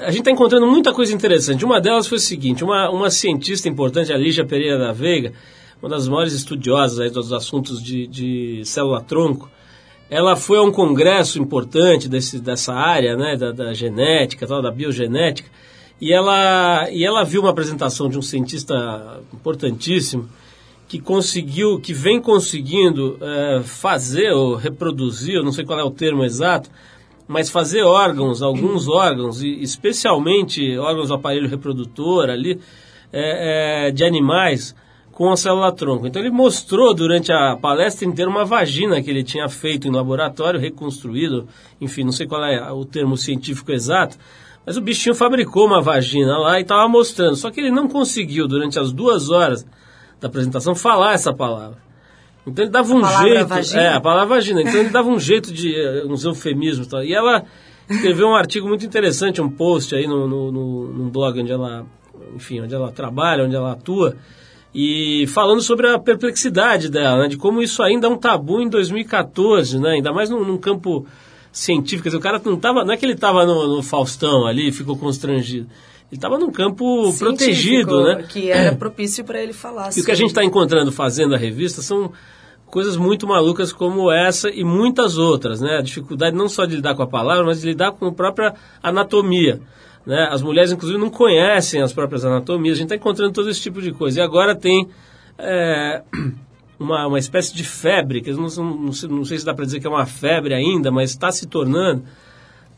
[0.02, 1.66] a gente está encontrando muita coisa interessante.
[1.66, 5.34] Uma delas foi o seguinte: uma, uma cientista importante, a Lígia Pereira da Veiga,
[5.82, 9.50] uma das maiores estudiosas dos assuntos de, de célula-tronco,
[10.10, 14.72] ela foi a um congresso importante desse, dessa área, né, da, da genética, tal, da
[14.72, 15.50] biogenética,
[16.02, 20.28] e ela, e ela viu uma apresentação de um cientista importantíssimo
[20.88, 25.92] que conseguiu, que vem conseguindo é, fazer ou reproduzir, eu não sei qual é o
[25.92, 26.70] termo exato,
[27.30, 32.60] mas fazer órgãos, alguns órgãos, e especialmente órgãos do aparelho reprodutor ali,
[33.14, 34.76] é, é, de animais,
[35.12, 36.08] com a célula-tronco.
[36.08, 40.60] Então ele mostrou durante a palestra inteira uma vagina que ele tinha feito em laboratório,
[40.60, 41.48] reconstruído,
[41.80, 44.18] enfim, não sei qual é o termo científico exato,
[44.66, 47.36] mas o bichinho fabricou uma vagina lá e estava mostrando.
[47.36, 49.68] Só que ele não conseguiu, durante as duas horas
[50.20, 51.89] da apresentação, falar essa palavra.
[52.46, 53.48] Então ele dava a um jeito.
[53.48, 53.82] Vagina.
[53.82, 54.62] É, a palavra vagina.
[54.62, 55.76] Então ele dava um jeito de.
[55.76, 57.04] Eh, uns eufemismos e tal.
[57.04, 57.44] E ela
[57.90, 61.86] escreveu um artigo muito interessante, um post aí no, no, no, num blog onde ela.
[62.36, 64.16] Enfim, onde ela trabalha, onde ela atua.
[64.74, 68.70] E falando sobre a perplexidade dela, né, de como isso ainda é um tabu em
[68.70, 71.08] 2014, né, ainda mais num, num campo
[71.52, 72.16] científico.
[72.16, 75.68] O cara não tava, não é que ele estava no, no Faustão ali ficou constrangido.
[76.12, 78.26] Ele estava num campo Científico, protegido, né?
[78.28, 79.92] Que era propício para ele falar.
[79.96, 82.12] E o que a gente está encontrando fazendo a revista são
[82.66, 85.78] coisas muito malucas como essa e muitas outras, né?
[85.78, 88.56] A dificuldade não só de lidar com a palavra, mas de lidar com a própria
[88.82, 89.62] anatomia.
[90.06, 90.28] Né?
[90.32, 92.78] As mulheres, inclusive, não conhecem as próprias anatomias.
[92.78, 94.20] A gente está encontrando todo esse tipo de coisa.
[94.20, 94.90] E agora tem
[95.38, 96.02] é,
[96.80, 99.86] uma, uma espécie de febre, que não, não, não sei se dá para dizer que
[99.86, 102.04] é uma febre ainda, mas está se tornando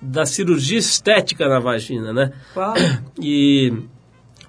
[0.01, 2.31] da cirurgia estética na vagina, né?
[3.21, 3.71] E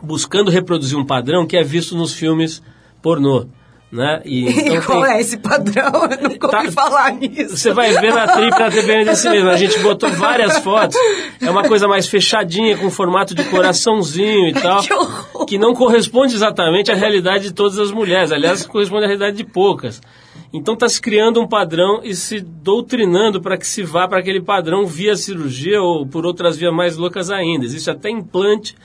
[0.03, 2.63] buscando reproduzir um padrão que é visto nos filmes
[3.03, 3.47] pornô.
[3.93, 4.23] Né?
[4.25, 5.13] E, então qual tem...
[5.13, 6.09] é esse padrão?
[6.11, 7.59] Eu nunca tá, ouvi falar nisso.
[7.59, 9.51] Você vai ver na trip na TVN desse mesmo.
[9.51, 10.97] A gente botou várias fotos.
[11.39, 14.81] É uma coisa mais fechadinha, com formato de coraçãozinho e tal.
[14.81, 18.33] Que, que não corresponde exatamente à realidade de todas as mulheres.
[18.33, 20.01] Aliás, corresponde à realidade de poucas.
[20.53, 24.43] Então está se criando um padrão e se doutrinando para que se vá para aquele
[24.43, 27.65] padrão via cirurgia ou por outras vias mais loucas ainda.
[27.65, 28.77] Existe até implante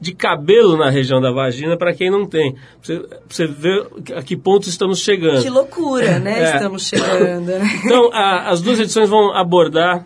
[0.00, 2.56] de cabelo na região da vagina para quem não tem.
[2.82, 5.42] Você, você vê a que ponto estamos chegando.
[5.42, 6.40] Que loucura, né?
[6.40, 6.54] É.
[6.56, 7.46] Estamos chegando.
[7.46, 7.60] Né?
[7.84, 10.04] Então, a, as duas edições vão abordar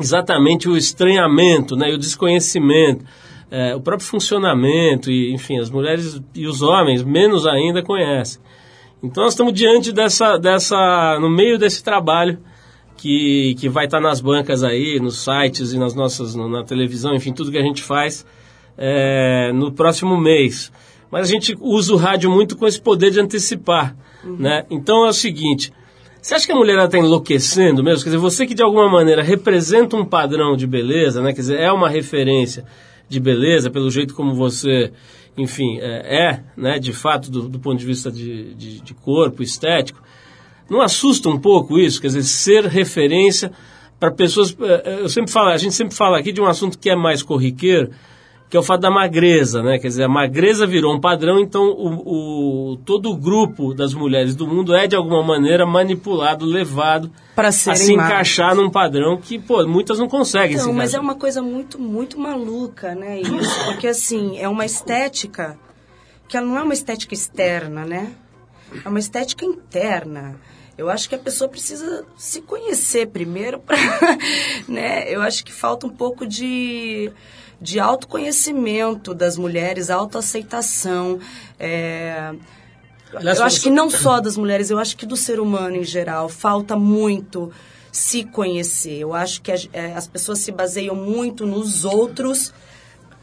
[0.00, 3.04] exatamente o estranhamento né, e o desconhecimento.
[3.50, 8.40] É, o próprio funcionamento e, enfim, as mulheres e os homens, menos ainda, conhecem.
[9.04, 12.38] Então nós estamos diante dessa, dessa no meio desse trabalho
[12.96, 17.30] que, que vai estar nas bancas aí, nos sites e nas nossas, na televisão, enfim,
[17.30, 18.24] tudo que a gente faz
[18.78, 20.72] é, no próximo mês.
[21.10, 24.36] Mas a gente usa o rádio muito com esse poder de antecipar, uhum.
[24.38, 24.64] né?
[24.70, 25.70] Então é o seguinte,
[26.20, 28.04] você acha que a mulher está enlouquecendo mesmo?
[28.04, 31.34] Quer dizer, você que de alguma maneira representa um padrão de beleza, né?
[31.34, 32.64] Quer dizer, é uma referência
[33.06, 34.90] de beleza pelo jeito como você
[35.36, 39.42] enfim, é, é né, de fato, do, do, ponto de vista de, de, de, corpo,
[39.42, 40.02] estético,
[40.70, 42.00] não assusta um pouco isso?
[42.00, 43.50] Quer dizer, ser referência
[43.98, 44.56] para pessoas.
[44.60, 46.96] É, é, eu sempre falo, a gente sempre fala aqui de um assunto que é
[46.96, 47.90] mais corriqueiro,
[48.54, 49.80] que é o fato da magreza, né?
[49.80, 54.36] Quer dizer, a magreza virou um padrão, então o, o todo o grupo das mulheres
[54.36, 59.66] do mundo é de alguma maneira manipulado, levado para se encaixar num padrão que, pô,
[59.66, 63.20] muitas não conseguem então, mas é uma coisa muito, muito maluca, né?
[63.20, 65.58] Isso, porque assim, é uma estética
[66.28, 68.12] que ela não é uma estética externa, né?
[68.84, 70.36] É uma estética interna.
[70.76, 73.76] Eu acho que a pessoa precisa se conhecer primeiro para,
[74.66, 75.12] né?
[75.12, 77.12] Eu acho que falta um pouco de
[77.60, 81.18] de autoconhecimento das mulheres, autoaceitação.
[81.58, 82.34] É...
[83.12, 86.28] eu acho que não só das mulheres, eu acho que do ser humano em geral.
[86.28, 87.50] Falta muito
[87.90, 88.98] se conhecer.
[88.98, 92.52] Eu acho que as, é, as pessoas se baseiam muito nos outros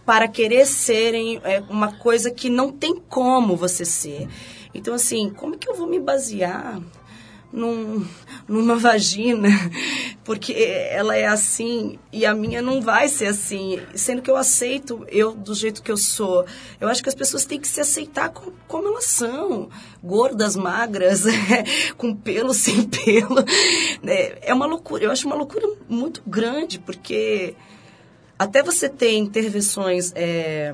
[0.06, 4.28] para querer serem é, uma coisa que não tem como você ser.
[4.74, 6.82] Então, assim, como que eu vou me basear
[7.52, 8.06] num,
[8.48, 9.50] numa vagina,
[10.24, 10.54] porque
[10.90, 15.34] ela é assim e a minha não vai ser assim, sendo que eu aceito eu
[15.34, 16.46] do jeito que eu sou.
[16.80, 19.70] Eu acho que as pessoas têm que se aceitar com, como elas são,
[20.04, 21.24] gordas, magras,
[21.98, 23.40] com pelo, sem pelo.
[24.06, 27.56] É, é uma loucura, eu acho uma loucura muito grande, porque
[28.40, 30.74] até você ter intervenções é,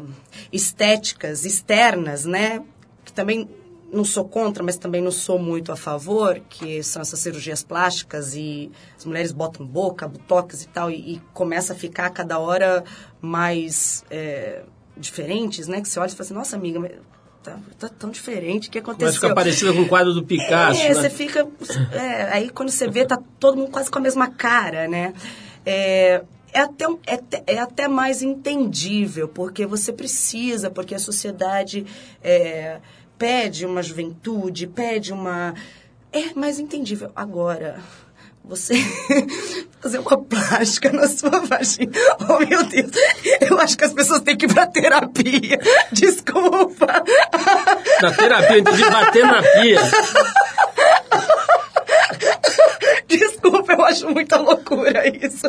[0.54, 2.64] estéticas externas, né?
[3.04, 3.50] Que também
[3.92, 8.36] não sou contra, mas também não sou muito a favor, que são essas cirurgias plásticas
[8.36, 12.38] e as mulheres botam boca, botox e tal, e, e começa a ficar a cada
[12.40, 12.84] hora
[13.22, 14.64] mais é,
[14.96, 15.82] diferentes, né?
[15.82, 16.92] Que você olha e fala assim, nossa amiga, mas
[17.42, 19.08] tá, tá tão diferente, o que aconteceu?
[19.08, 20.94] Mas fica parecida com o quadro do Picasso, É, né?
[20.94, 21.48] você fica...
[21.94, 25.14] é, aí quando você vê, tá todo mundo quase com a mesma cara, né?
[25.66, 26.24] É,
[26.54, 31.86] é até, é, é até mais entendível, porque você precisa, porque a sociedade
[32.24, 32.80] é,
[33.18, 35.54] pede uma juventude, pede uma...
[36.12, 37.12] É mais entendível.
[37.16, 37.80] Agora,
[38.48, 38.76] você
[39.82, 41.92] fazer uma plástica na sua vagina.
[42.30, 42.92] Oh, meu Deus.
[43.42, 45.60] Eu acho que as pessoas têm que ir pra terapia.
[45.92, 47.04] Desculpa.
[48.02, 49.82] Na terapia, de bater na pia.
[53.08, 55.48] Desculpa, eu acho muita loucura isso.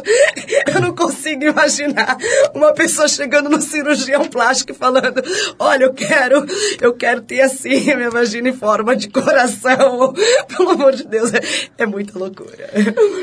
[0.66, 2.16] Eu não consigo imaginar
[2.54, 5.22] uma pessoa chegando no cirurgião plástico e falando:
[5.58, 6.46] Olha, eu quero,
[6.80, 10.14] eu quero ter assim minha vagina em forma de coração.
[10.48, 11.40] Pelo amor de Deus, é,
[11.78, 12.70] é muita loucura.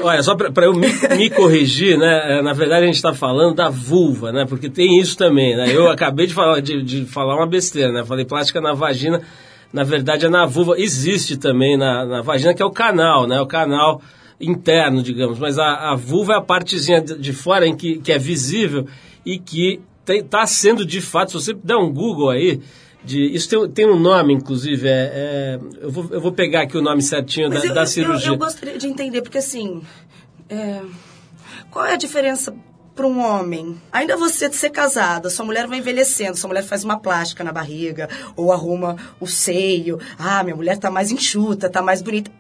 [0.01, 0.87] Olha, só para eu me,
[1.17, 2.39] me corrigir, né?
[2.39, 4.45] é, Na verdade a gente está falando da vulva, né?
[4.47, 5.65] Porque tem isso também, né?
[5.73, 8.03] Eu acabei de falar, de, de falar uma besteira, né?
[8.05, 9.21] Falei plástica na vagina,
[9.71, 10.75] na verdade é na vulva.
[10.77, 13.39] Existe também na, na vagina, que é o canal, né?
[13.39, 14.01] O canal
[14.39, 15.39] interno, digamos.
[15.39, 18.87] Mas a, a vulva é a partezinha de, de fora em que, que é visível
[19.25, 22.61] e que está sendo de fato, se você der um Google aí,
[23.03, 26.77] de, isso tem, tem um nome, inclusive, é, é- eu, vou, eu vou pegar aqui
[26.77, 28.29] o nome certinho da, eu, da cirurgia.
[28.29, 29.81] Eu, eu gostaria de entender, porque assim.
[30.49, 30.81] é,
[31.69, 32.53] qual é a diferença
[32.95, 33.75] para um homem?
[33.91, 38.09] Ainda você ser casada, sua mulher vai envelhecendo, sua mulher faz uma plástica na barriga,
[38.35, 39.99] ou arruma o seio.
[40.17, 42.31] Ah, minha mulher tá mais enxuta, tá mais bonita.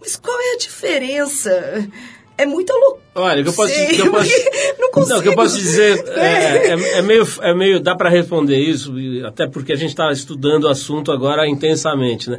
[0.00, 1.88] Mas qual é a diferença?
[2.36, 3.02] É muita loucura.
[3.16, 4.30] Olha, o que eu posso, Sei, que eu posso,
[4.78, 5.18] não consigo.
[5.18, 8.94] o que eu posso dizer é, é, é meio, é meio, dá para responder isso,
[9.26, 12.38] até porque a gente está estudando o assunto agora intensamente, né?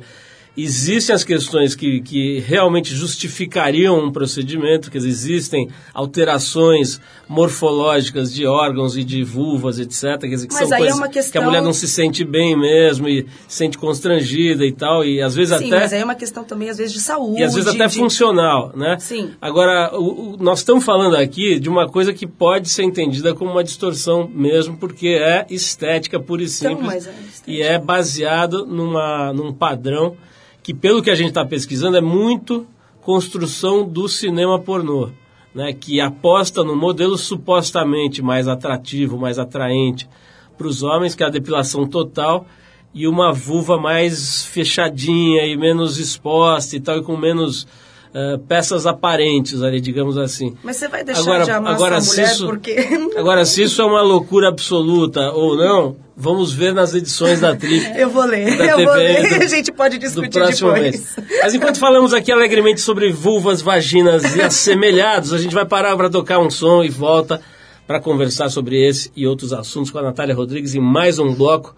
[0.64, 8.97] Existem as questões que, que realmente justificariam um procedimento, dizer, existem alterações morfológicas de órgãos
[8.97, 10.20] e de vulvas, etc.
[10.22, 11.88] Quer dizer, que Mas são aí é coisas uma que a questão- mulher não se
[11.88, 15.80] sente bem mesmo e se sente constrangida e tal, e às vezes Sim, até...
[15.80, 17.39] mas aí é uma questão também, às vezes, de saúde.
[17.39, 18.97] E às vezes até de- funcional, né?
[18.99, 19.32] Sim.
[19.41, 23.51] Agora, o- o- nós estamos falando aqui de uma coisa que pode ser entendida como
[23.51, 26.86] uma distorção mesmo, porque é estética pura e simples.
[26.86, 27.51] mas é estética.
[27.51, 30.16] e é baseado numa, num padrão
[30.62, 32.66] que, pelo que a gente está pesquisando, é muito
[33.01, 35.10] construção do cinema pornô.
[35.51, 40.07] Né, que aposta no modelo supostamente mais atrativo, mais atraente
[40.55, 42.45] para os homens, que é a depilação total,
[42.93, 47.66] e uma vulva mais fechadinha e menos exposta e tal, e com menos
[48.12, 50.55] eh, peças aparentes ali, digamos assim.
[50.64, 52.76] Mas você vai deixar Agora, de amar agora, sua mulher isso, porque...
[53.16, 57.86] agora, se isso é uma loucura absoluta ou não, vamos ver nas edições da Trip.
[57.97, 59.30] Eu vou ler, da eu vou TVN ler.
[59.39, 60.82] do- a gente pode discutir depois.
[60.82, 61.15] mês.
[61.41, 66.09] Mas enquanto falamos aqui alegremente sobre vulvas, vaginas e assemelhados, a gente vai parar para
[66.09, 67.41] tocar um som e volta
[67.88, 71.74] para conversar sobre esse e outros assuntos com a Natália Rodrigues em mais um bloco.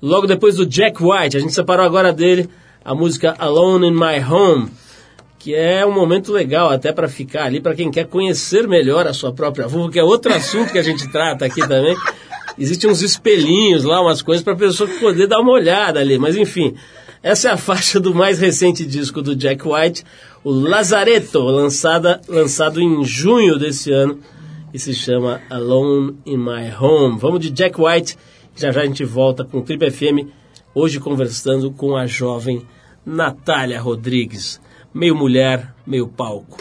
[0.00, 2.48] Logo depois do Jack White, a gente separou agora dele
[2.82, 4.70] a música Alone in My Home,
[5.38, 9.12] que é um momento legal até para ficar ali, para quem quer conhecer melhor a
[9.12, 11.94] sua própria vulva, que é outro assunto que a gente trata aqui também.
[12.58, 16.18] Existem uns espelhinhos lá, umas coisas para a pessoa poder dar uma olhada ali.
[16.18, 16.74] Mas enfim,
[17.22, 20.04] essa é a faixa do mais recente disco do Jack White,
[20.42, 24.18] o Lazareto, lançada, lançado em junho desse ano,
[24.72, 27.18] e se chama Alone in My Home.
[27.18, 28.16] Vamos de Jack White,
[28.56, 30.28] já já a gente volta com o Trip FM,
[30.74, 32.66] hoje conversando com a jovem
[33.04, 34.60] Natália Rodrigues.
[34.92, 36.58] Meio mulher, meio palco.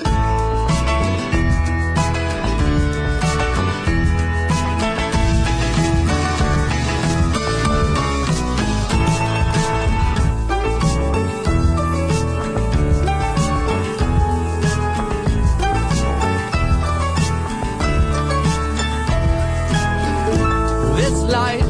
[21.10, 21.64] This light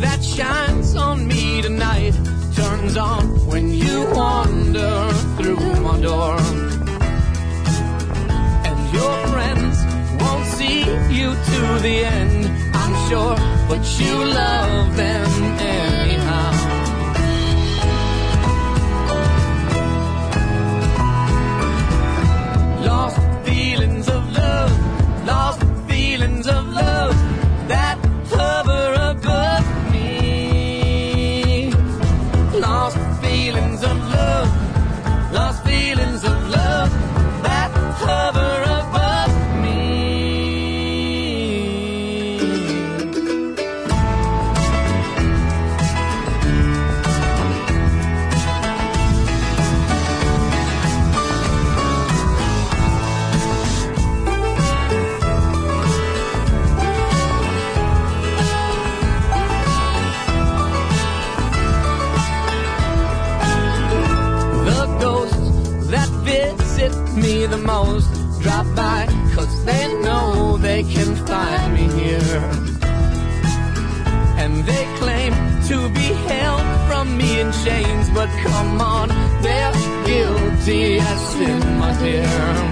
[0.00, 2.14] that shines on me tonight
[2.54, 6.38] turns on when you wander through my door.
[8.68, 9.76] And your friends
[10.22, 10.80] won't see
[11.14, 13.36] you to the end, I'm sure,
[13.68, 15.30] but you love them
[15.60, 16.07] anyhow.
[80.68, 82.67] Guilty as sin, my dear.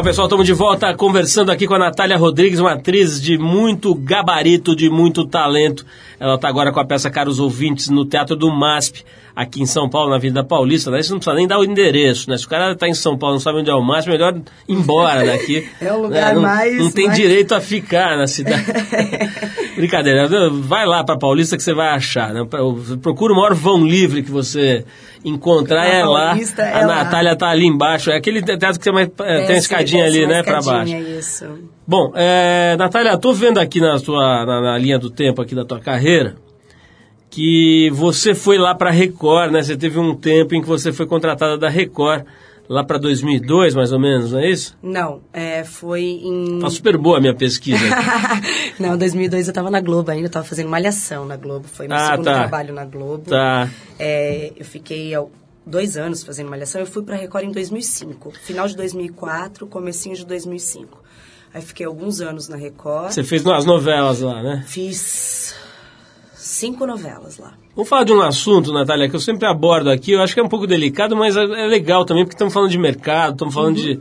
[0.00, 3.94] Legal, pessoal, estamos de volta conversando aqui com a Natália Rodrigues, uma atriz de muito
[3.94, 5.84] gabarito, de muito talento.
[6.18, 9.04] Ela está agora com a peça Caros Ouvintes no Teatro do MASP,
[9.40, 10.90] aqui em São Paulo, na Avenida Paulista.
[10.90, 11.02] Né?
[11.02, 12.36] Você não precisa nem dar o endereço, né?
[12.36, 14.36] Se o cara está em São Paulo não sabe onde é o MASP, melhor
[14.68, 15.66] ir embora daqui.
[15.80, 18.64] É o lugar não, mais- Não tem mais- direito a ficar na cidade.
[19.76, 22.34] Brincadeira, vai lá para Paulista que você vai achar.
[22.34, 22.46] Né?
[23.00, 24.84] Procura o maior vão livre que você
[25.24, 26.32] encontrar, é lá.
[26.32, 27.04] A é lá.
[27.04, 28.10] Natália tá ali embaixo.
[28.10, 29.06] É aquele teatro que tem uma, é,
[29.40, 30.92] tem uma escadinha ali, né, para baixo.
[30.92, 31.46] escadinha, Isso.
[31.86, 35.64] Bom, é, Natália, tô vendo aqui na, tua, na, na linha do tempo aqui da
[35.64, 36.36] tua carreira
[37.30, 39.62] que você foi lá para Record, né?
[39.62, 42.24] Você teve um tempo em que você foi contratada da Record,
[42.68, 44.76] lá para 2002, mais ou menos, não é isso?
[44.82, 46.58] Não, é, foi em...
[46.60, 47.78] Tá super boa a minha pesquisa.
[48.78, 51.66] Não, 2002 eu tava na Globo ainda, eu tava fazendo malhação na Globo.
[51.68, 52.34] Foi meu Ah, segundo tá.
[52.34, 53.24] trabalho na Globo.
[53.28, 53.68] Tá.
[53.98, 55.12] É, eu fiquei
[55.66, 56.80] dois anos fazendo malhação.
[56.80, 58.32] Eu fui pra Record em 2005.
[58.42, 61.02] Final de 2004, comecinho de 2005.
[61.52, 63.10] Aí fiquei alguns anos na Record.
[63.12, 64.64] Você fez umas novelas lá, né?
[64.66, 65.54] Fiz
[66.50, 67.54] cinco novelas lá.
[67.74, 70.12] Vamos falar de um assunto, Natália, que eu sempre abordo aqui.
[70.12, 72.70] Eu acho que é um pouco delicado, mas é é legal também, porque estamos falando
[72.70, 73.98] de mercado, estamos falando de,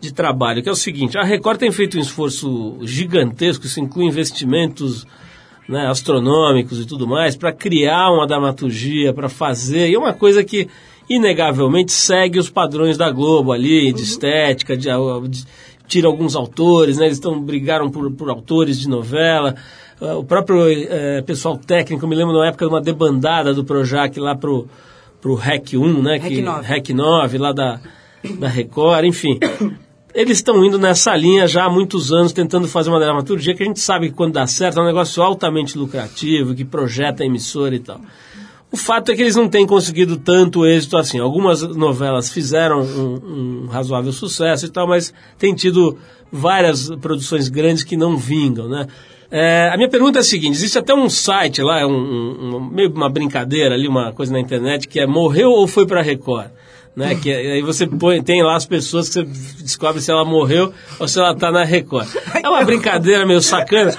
[0.00, 0.62] de trabalho.
[0.62, 5.06] Que é o seguinte: a Record tem feito um esforço gigantesco, isso inclui investimentos
[5.68, 9.88] né, astronômicos e tudo mais, para criar uma dramaturgia, para fazer.
[9.90, 10.68] E é uma coisa que,
[11.08, 14.88] inegavelmente, segue os padrões da Globo ali, de estética, de,
[15.28, 15.44] de-
[15.86, 19.56] tira alguns autores, né, eles estão brigaram por, por autores de novela.
[20.00, 24.34] O próprio eh, pessoal técnico, me lembro na época de uma debandada do Projac lá
[24.34, 24.66] pro,
[25.20, 26.16] pro REC 1, né?
[26.16, 26.66] REC 9.
[26.66, 27.80] REC 9, lá da,
[28.38, 29.38] da Record, enfim.
[30.14, 33.66] Eles estão indo nessa linha já há muitos anos, tentando fazer uma dramaturgia que a
[33.66, 37.74] gente sabe que quando dá certo é um negócio altamente lucrativo, que projeta a emissora
[37.74, 38.00] e tal.
[38.72, 41.18] O fato é que eles não têm conseguido tanto êxito assim.
[41.18, 45.98] Algumas novelas fizeram um, um razoável sucesso e tal, mas tem tido
[46.30, 48.86] várias produções grandes que não vingam, né?
[49.30, 52.70] É, a minha pergunta é a seguinte: existe até um site lá, um, um- um-
[52.70, 56.48] meio uma brincadeira ali, uma coisa na internet que é morreu ou foi para Record?
[56.96, 57.14] Né?
[57.14, 60.72] Que é- aí você põe, tem lá as pessoas que você descobre se ela morreu
[60.98, 62.08] ou se ela está na Record.
[62.42, 63.92] É uma brincadeira meio sacana,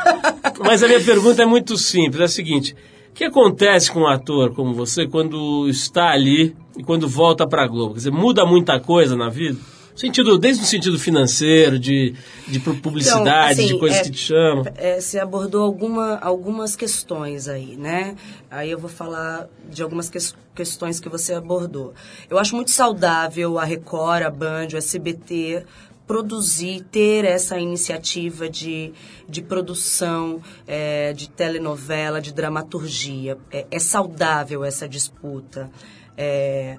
[0.59, 2.75] mas a minha pergunta é muito simples: é a seguinte.
[3.11, 7.63] O que acontece com um ator como você quando está ali e quando volta para
[7.63, 7.91] a Globo?
[7.93, 9.57] Quer dizer, muda muita coisa na vida?
[10.01, 12.15] Sentido, desde o sentido financeiro, de,
[12.47, 13.21] de pu- publicidade,
[13.53, 14.65] Então, assim, de coisas é- que te chamam.
[14.75, 18.15] É, você abordou alguma, algumas questões aí, né?
[18.49, 21.93] Aí eu vou falar de algumas ques- questões que você abordou.
[22.29, 25.63] Eu acho muito saudável a Record, a Band, o SBT
[26.07, 28.91] produzir, ter essa iniciativa de,
[29.29, 33.37] de produção, é, de telenovela, de dramaturgia.
[33.51, 35.69] É, é saudável essa disputa.
[36.17, 36.77] É,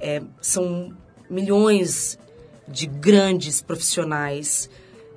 [0.00, 0.90] é, são
[1.28, 2.18] milhões
[2.68, 4.68] de grandes profissionais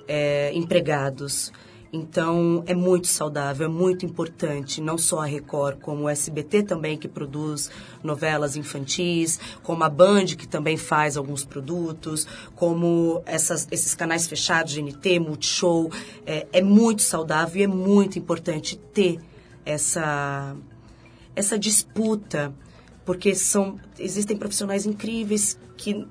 [0.08, 1.52] é, empregados.
[1.94, 6.98] Então, é muito saudável, é muito importante, não só a Record, como o SBT também,
[6.98, 7.72] que produz
[8.04, 14.74] novelas infantis, como a Band, que também faz alguns produtos, como essas, esses canais fechados,
[14.74, 15.90] GNT, Multishow.
[16.26, 19.22] É, é muito saudável e é muito importante ter
[19.66, 20.54] essa,
[21.34, 22.54] essa disputa,
[23.06, 26.06] porque são, existem profissionais incríveis que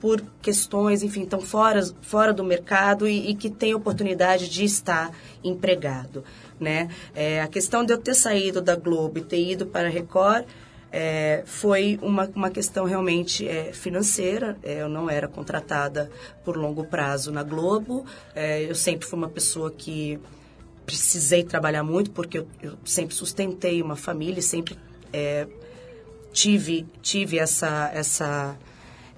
[0.00, 5.14] por questões, enfim, estão fora, fora do mercado e, e que têm oportunidade de estar
[5.44, 6.24] empregado,
[6.58, 6.88] né?
[7.14, 10.46] É, a questão de eu ter saído da Globo e ter ido para a Record
[10.92, 14.56] é, foi uma, uma questão realmente é, financeira.
[14.62, 16.10] É, eu não era contratada
[16.44, 18.04] por longo prazo na Globo.
[18.34, 20.18] É, eu sempre fui uma pessoa que
[20.84, 24.76] precisei trabalhar muito porque eu, eu sempre sustentei uma família, sempre
[25.12, 25.46] é,
[26.32, 28.56] tive tive essa essa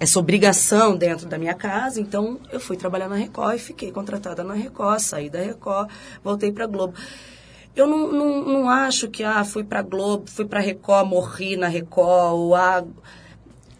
[0.03, 4.42] essa obrigação dentro da minha casa, então eu fui trabalhar na Record e fiquei contratada
[4.42, 5.88] na Record, saí da Record,
[6.24, 6.94] voltei para Globo.
[7.76, 11.68] Eu não, não, não, acho que, ah, fui para Globo, fui para Record, morri na
[11.68, 12.84] Record, ou ah,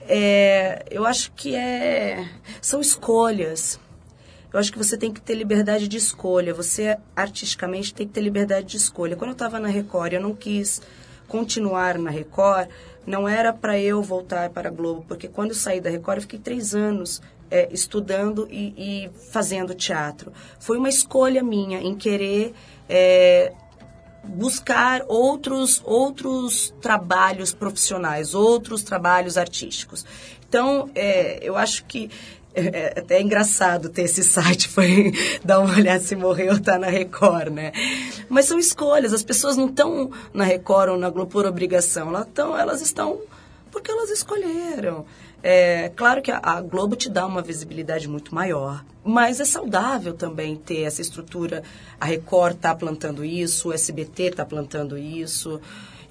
[0.02, 2.24] é, eu acho que é,
[2.60, 3.80] são escolhas.
[4.52, 6.54] Eu acho que você tem que ter liberdade de escolha.
[6.54, 9.16] Você, artisticamente, tem que ter liberdade de escolha.
[9.16, 10.80] Quando eu estava na Record, eu não quis
[11.26, 12.68] continuar na Record,
[13.07, 16.22] não era para eu voltar para a Globo, porque quando eu saí da Record, eu
[16.22, 20.32] fiquei três anos é, estudando e, e, fazendo teatro.
[20.59, 22.55] Foi uma escolha minha em querer
[22.88, 23.53] é,
[24.24, 30.07] buscar outros, outros trabalhos profissionais, outros trabalhos artísticos.
[30.48, 32.11] Então, é, eu acho que
[32.55, 35.12] é, é até engraçado ter esse site, foi
[35.44, 37.72] dar uma olhada se morreu, tá na Record, né?
[38.28, 42.28] Mas são escolhas, as pessoas não estão na Record ou na Globo por obrigação, elas,
[42.32, 43.20] tão, elas estão
[43.70, 45.07] porque elas escolheram.
[45.42, 50.12] É claro que a, a, Globo te dá uma visibilidade muito maior, mas é saudável
[50.12, 51.64] também ter essa estrutura.
[51.98, 55.61] A Record está plantando isso, o SBT está plantando isso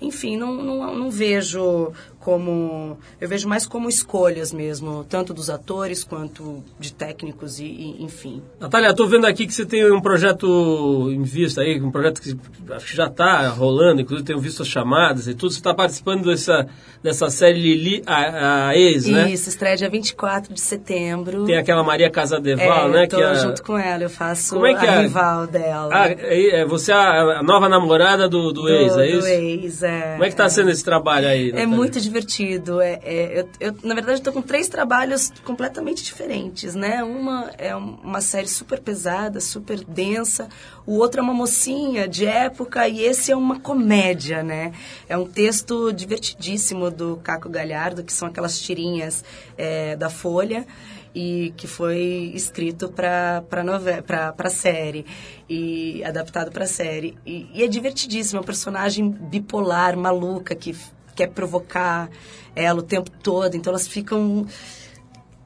[0.02, 2.98] enfim, não, não, não vejo como.
[3.20, 8.42] Eu vejo mais como escolhas mesmo, tanto dos atores quanto de técnicos e, e enfim.
[8.60, 12.38] Natália, estou vendo aqui que você tem um projeto em vista aí, um projeto que
[12.72, 15.52] acho que já está rolando, inclusive tenho visto as chamadas e tudo.
[15.52, 16.68] Você está participando dessa,
[17.04, 19.32] dessa série Lili, a, a ex, Isso, né?
[19.32, 21.46] Isso, estreia dia 24 de setembro.
[21.46, 23.08] Tem aquela Maria Casadeval, é, né?
[23.08, 23.36] Tô que é...
[23.36, 25.02] junto com ela, eu faço Como é que a é?
[25.02, 25.90] rival dela.
[25.92, 29.28] Ah, é, você é a nova namorada do, do, do ex, é do isso?
[29.28, 30.12] ex, é.
[30.14, 31.50] Como é que está sendo esse trabalho aí?
[31.50, 31.68] É Natália?
[31.68, 32.82] muito divertido.
[32.82, 37.04] É, é eu, eu, na verdade, estou com três trabalhos completamente diferentes, né?
[37.04, 40.50] Uma é uma série super pesada, super densa.
[40.86, 44.74] O outro é uma mocinha de época e esse é uma comédia, né?
[45.08, 49.24] É um texto divertidíssimo do Caco Galhardo, que são aquelas tirinhas
[49.58, 50.66] é, da Folha
[51.14, 55.06] e que foi escrito para para série
[55.50, 60.74] e adaptado para série e, e, é divertidíssimo é um personagem bipolar maluca que
[61.16, 62.10] quer provocar
[62.56, 64.46] ela o tempo todo então elas ficam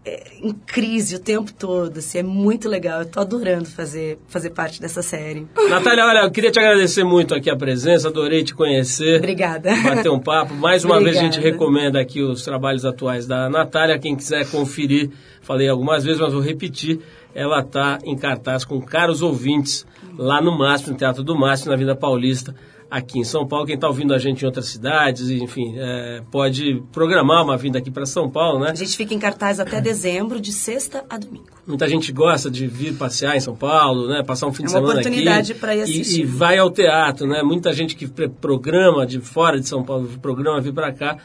[0.06, 1.98] é, em crise o tempo todo.
[1.98, 3.00] Assim, é muito legal.
[3.00, 5.48] Eu tô adorando fazer, fazer parte dessa série.
[5.68, 9.18] Natália, olha, eu queria te agradecer muito aqui a presença, adorei te conhecer.
[9.18, 9.72] Obrigada.
[9.84, 10.54] Bater um papo.
[10.54, 11.22] Mais uma Obrigada.
[11.22, 13.98] vez a gente recomenda aqui os trabalhos atuais da Natália.
[13.98, 15.10] Quem quiser conferir,
[15.42, 17.00] falei algumas vezes, mas vou repetir.
[17.34, 19.88] Ela está em cartaz com caros ouvintes
[20.18, 22.56] lá no Máximo, no Teatro do Máximo, na Vida Paulista
[22.90, 23.66] aqui em São Paulo.
[23.66, 27.92] Quem está ouvindo a gente em outras cidades, enfim, é, pode programar uma vinda aqui
[27.92, 28.72] para São Paulo, né?
[28.72, 31.48] A gente fica em cartaz até dezembro, de sexta a domingo.
[31.66, 34.24] Muita gente gosta de vir passear em São Paulo, né?
[34.24, 35.08] Passar um fim é de semana aqui.
[35.08, 36.20] É uma oportunidade para ir assistir.
[36.20, 37.42] E, e, vai ao teatro, né?
[37.44, 41.18] Muita gente que programa de fora de São Paulo, programa vir para cá,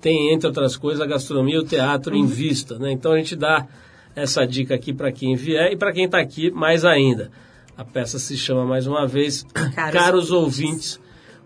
[0.00, 2.22] tem, entre outras coisas, a gastronomia e o teatro uhum.
[2.22, 2.92] em vista, né?
[2.92, 3.66] Então a gente dá
[4.14, 7.30] essa dica aqui para quem vier e para quem está aqui mais ainda.
[7.76, 10.98] A peça se chama mais uma vez Caros, Caros Ouvintes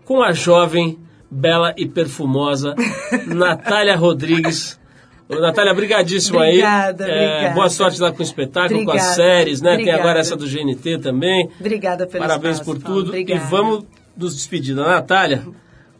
[0.05, 0.99] com a jovem,
[1.29, 2.75] bela e perfumosa
[3.27, 4.79] Natália Rodrigues.
[5.27, 7.11] Ô, Natália, brigadíssimo obrigada, aí.
[7.11, 9.73] Obrigada, boa sorte lá com o espetáculo, obrigada, com as séries, né?
[9.73, 9.97] Obrigada.
[9.97, 11.49] Tem agora essa do GNT também.
[11.59, 13.15] Obrigada pelo Parabéns espaço, por tudo.
[13.15, 13.85] E vamos
[14.15, 15.43] nos despedir da Natália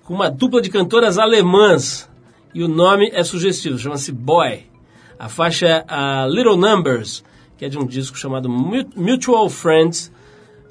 [0.04, 2.10] com uma dupla de cantoras alemãs.
[2.54, 4.66] E o nome é sugestivo, chama-se Boy.
[5.18, 7.24] A faixa é a Little Numbers,
[7.58, 10.12] que é de um disco chamado Mutual Friends,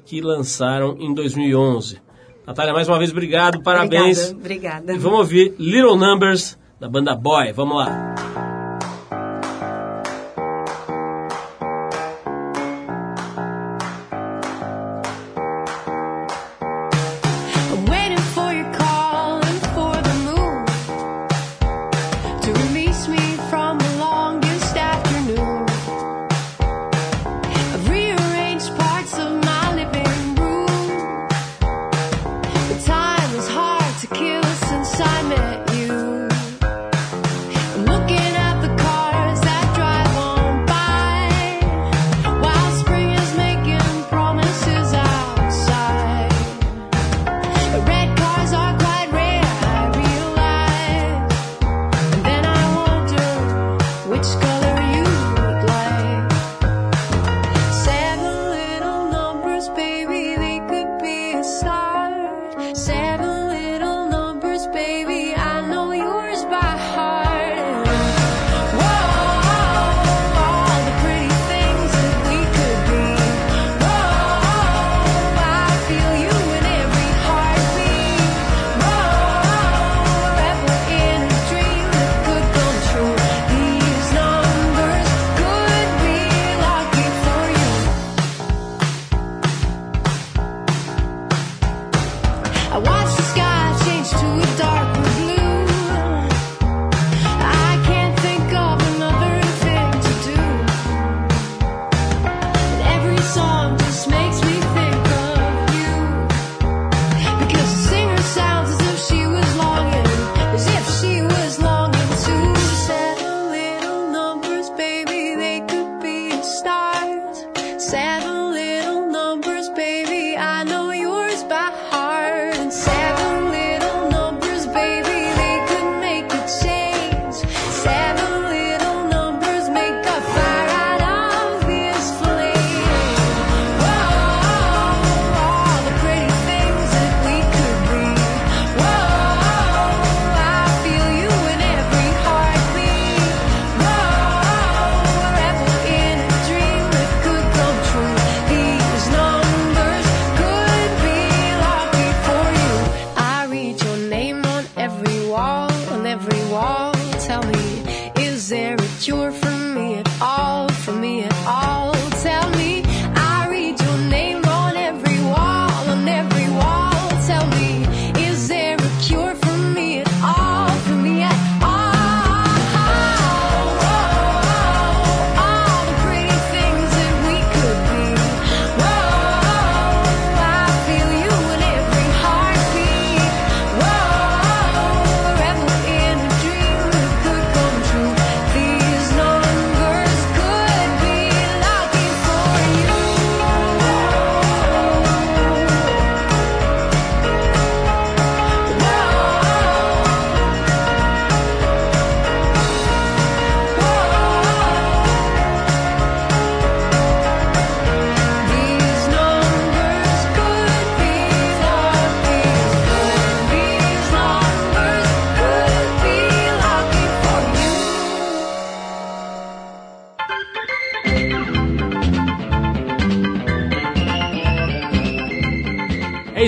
[0.05, 2.02] que lançaram em 2011.
[2.45, 4.31] Natália, mais uma vez, obrigado, parabéns.
[4.31, 4.93] Obrigada, obrigada.
[4.93, 7.53] E vamos ouvir Little Numbers, da banda Boy.
[7.53, 8.32] Vamos lá.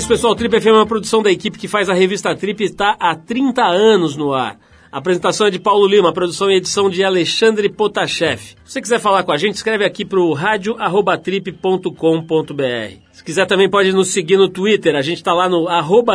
[0.06, 0.34] Isso, pessoal.
[0.34, 2.96] O Trip FM é uma produção da equipe que faz a revista Trip e está
[3.00, 4.60] há 30 anos no ar.
[4.92, 8.40] A apresentação é de Paulo Lima, produção e edição de Alexandre Potashev.
[8.40, 13.00] Se você quiser falar com a gente, escreve aqui para o radio@trip.com.br.
[13.12, 15.66] Se quiser também pode nos seguir no Twitter, a gente está lá no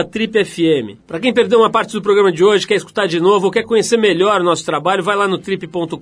[0.05, 0.97] tripfm.
[1.07, 3.64] Para quem perdeu uma parte do programa de hoje, quer escutar de novo ou quer
[3.64, 5.97] conhecer melhor o nosso trabalho, vai lá no trip.com.br.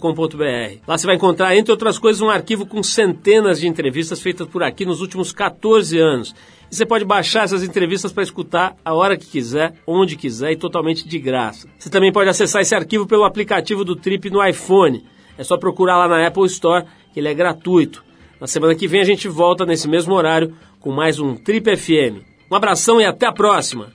[0.87, 4.63] Lá você vai encontrar, entre outras coisas, um arquivo com centenas de entrevistas feitas por
[4.63, 6.35] aqui nos últimos 14 anos.
[6.71, 10.57] E você pode baixar essas entrevistas para escutar a hora que quiser, onde quiser e
[10.57, 11.69] totalmente de graça.
[11.79, 15.05] Você também pode acessar esse arquivo pelo aplicativo do Trip no iPhone.
[15.39, 18.05] É só procurar lá na Apple Store, que ele é gratuito.
[18.41, 22.23] Na semana que vem a gente volta nesse mesmo horário com mais um Trip FM.
[22.51, 23.91] Um abração e até a próxima!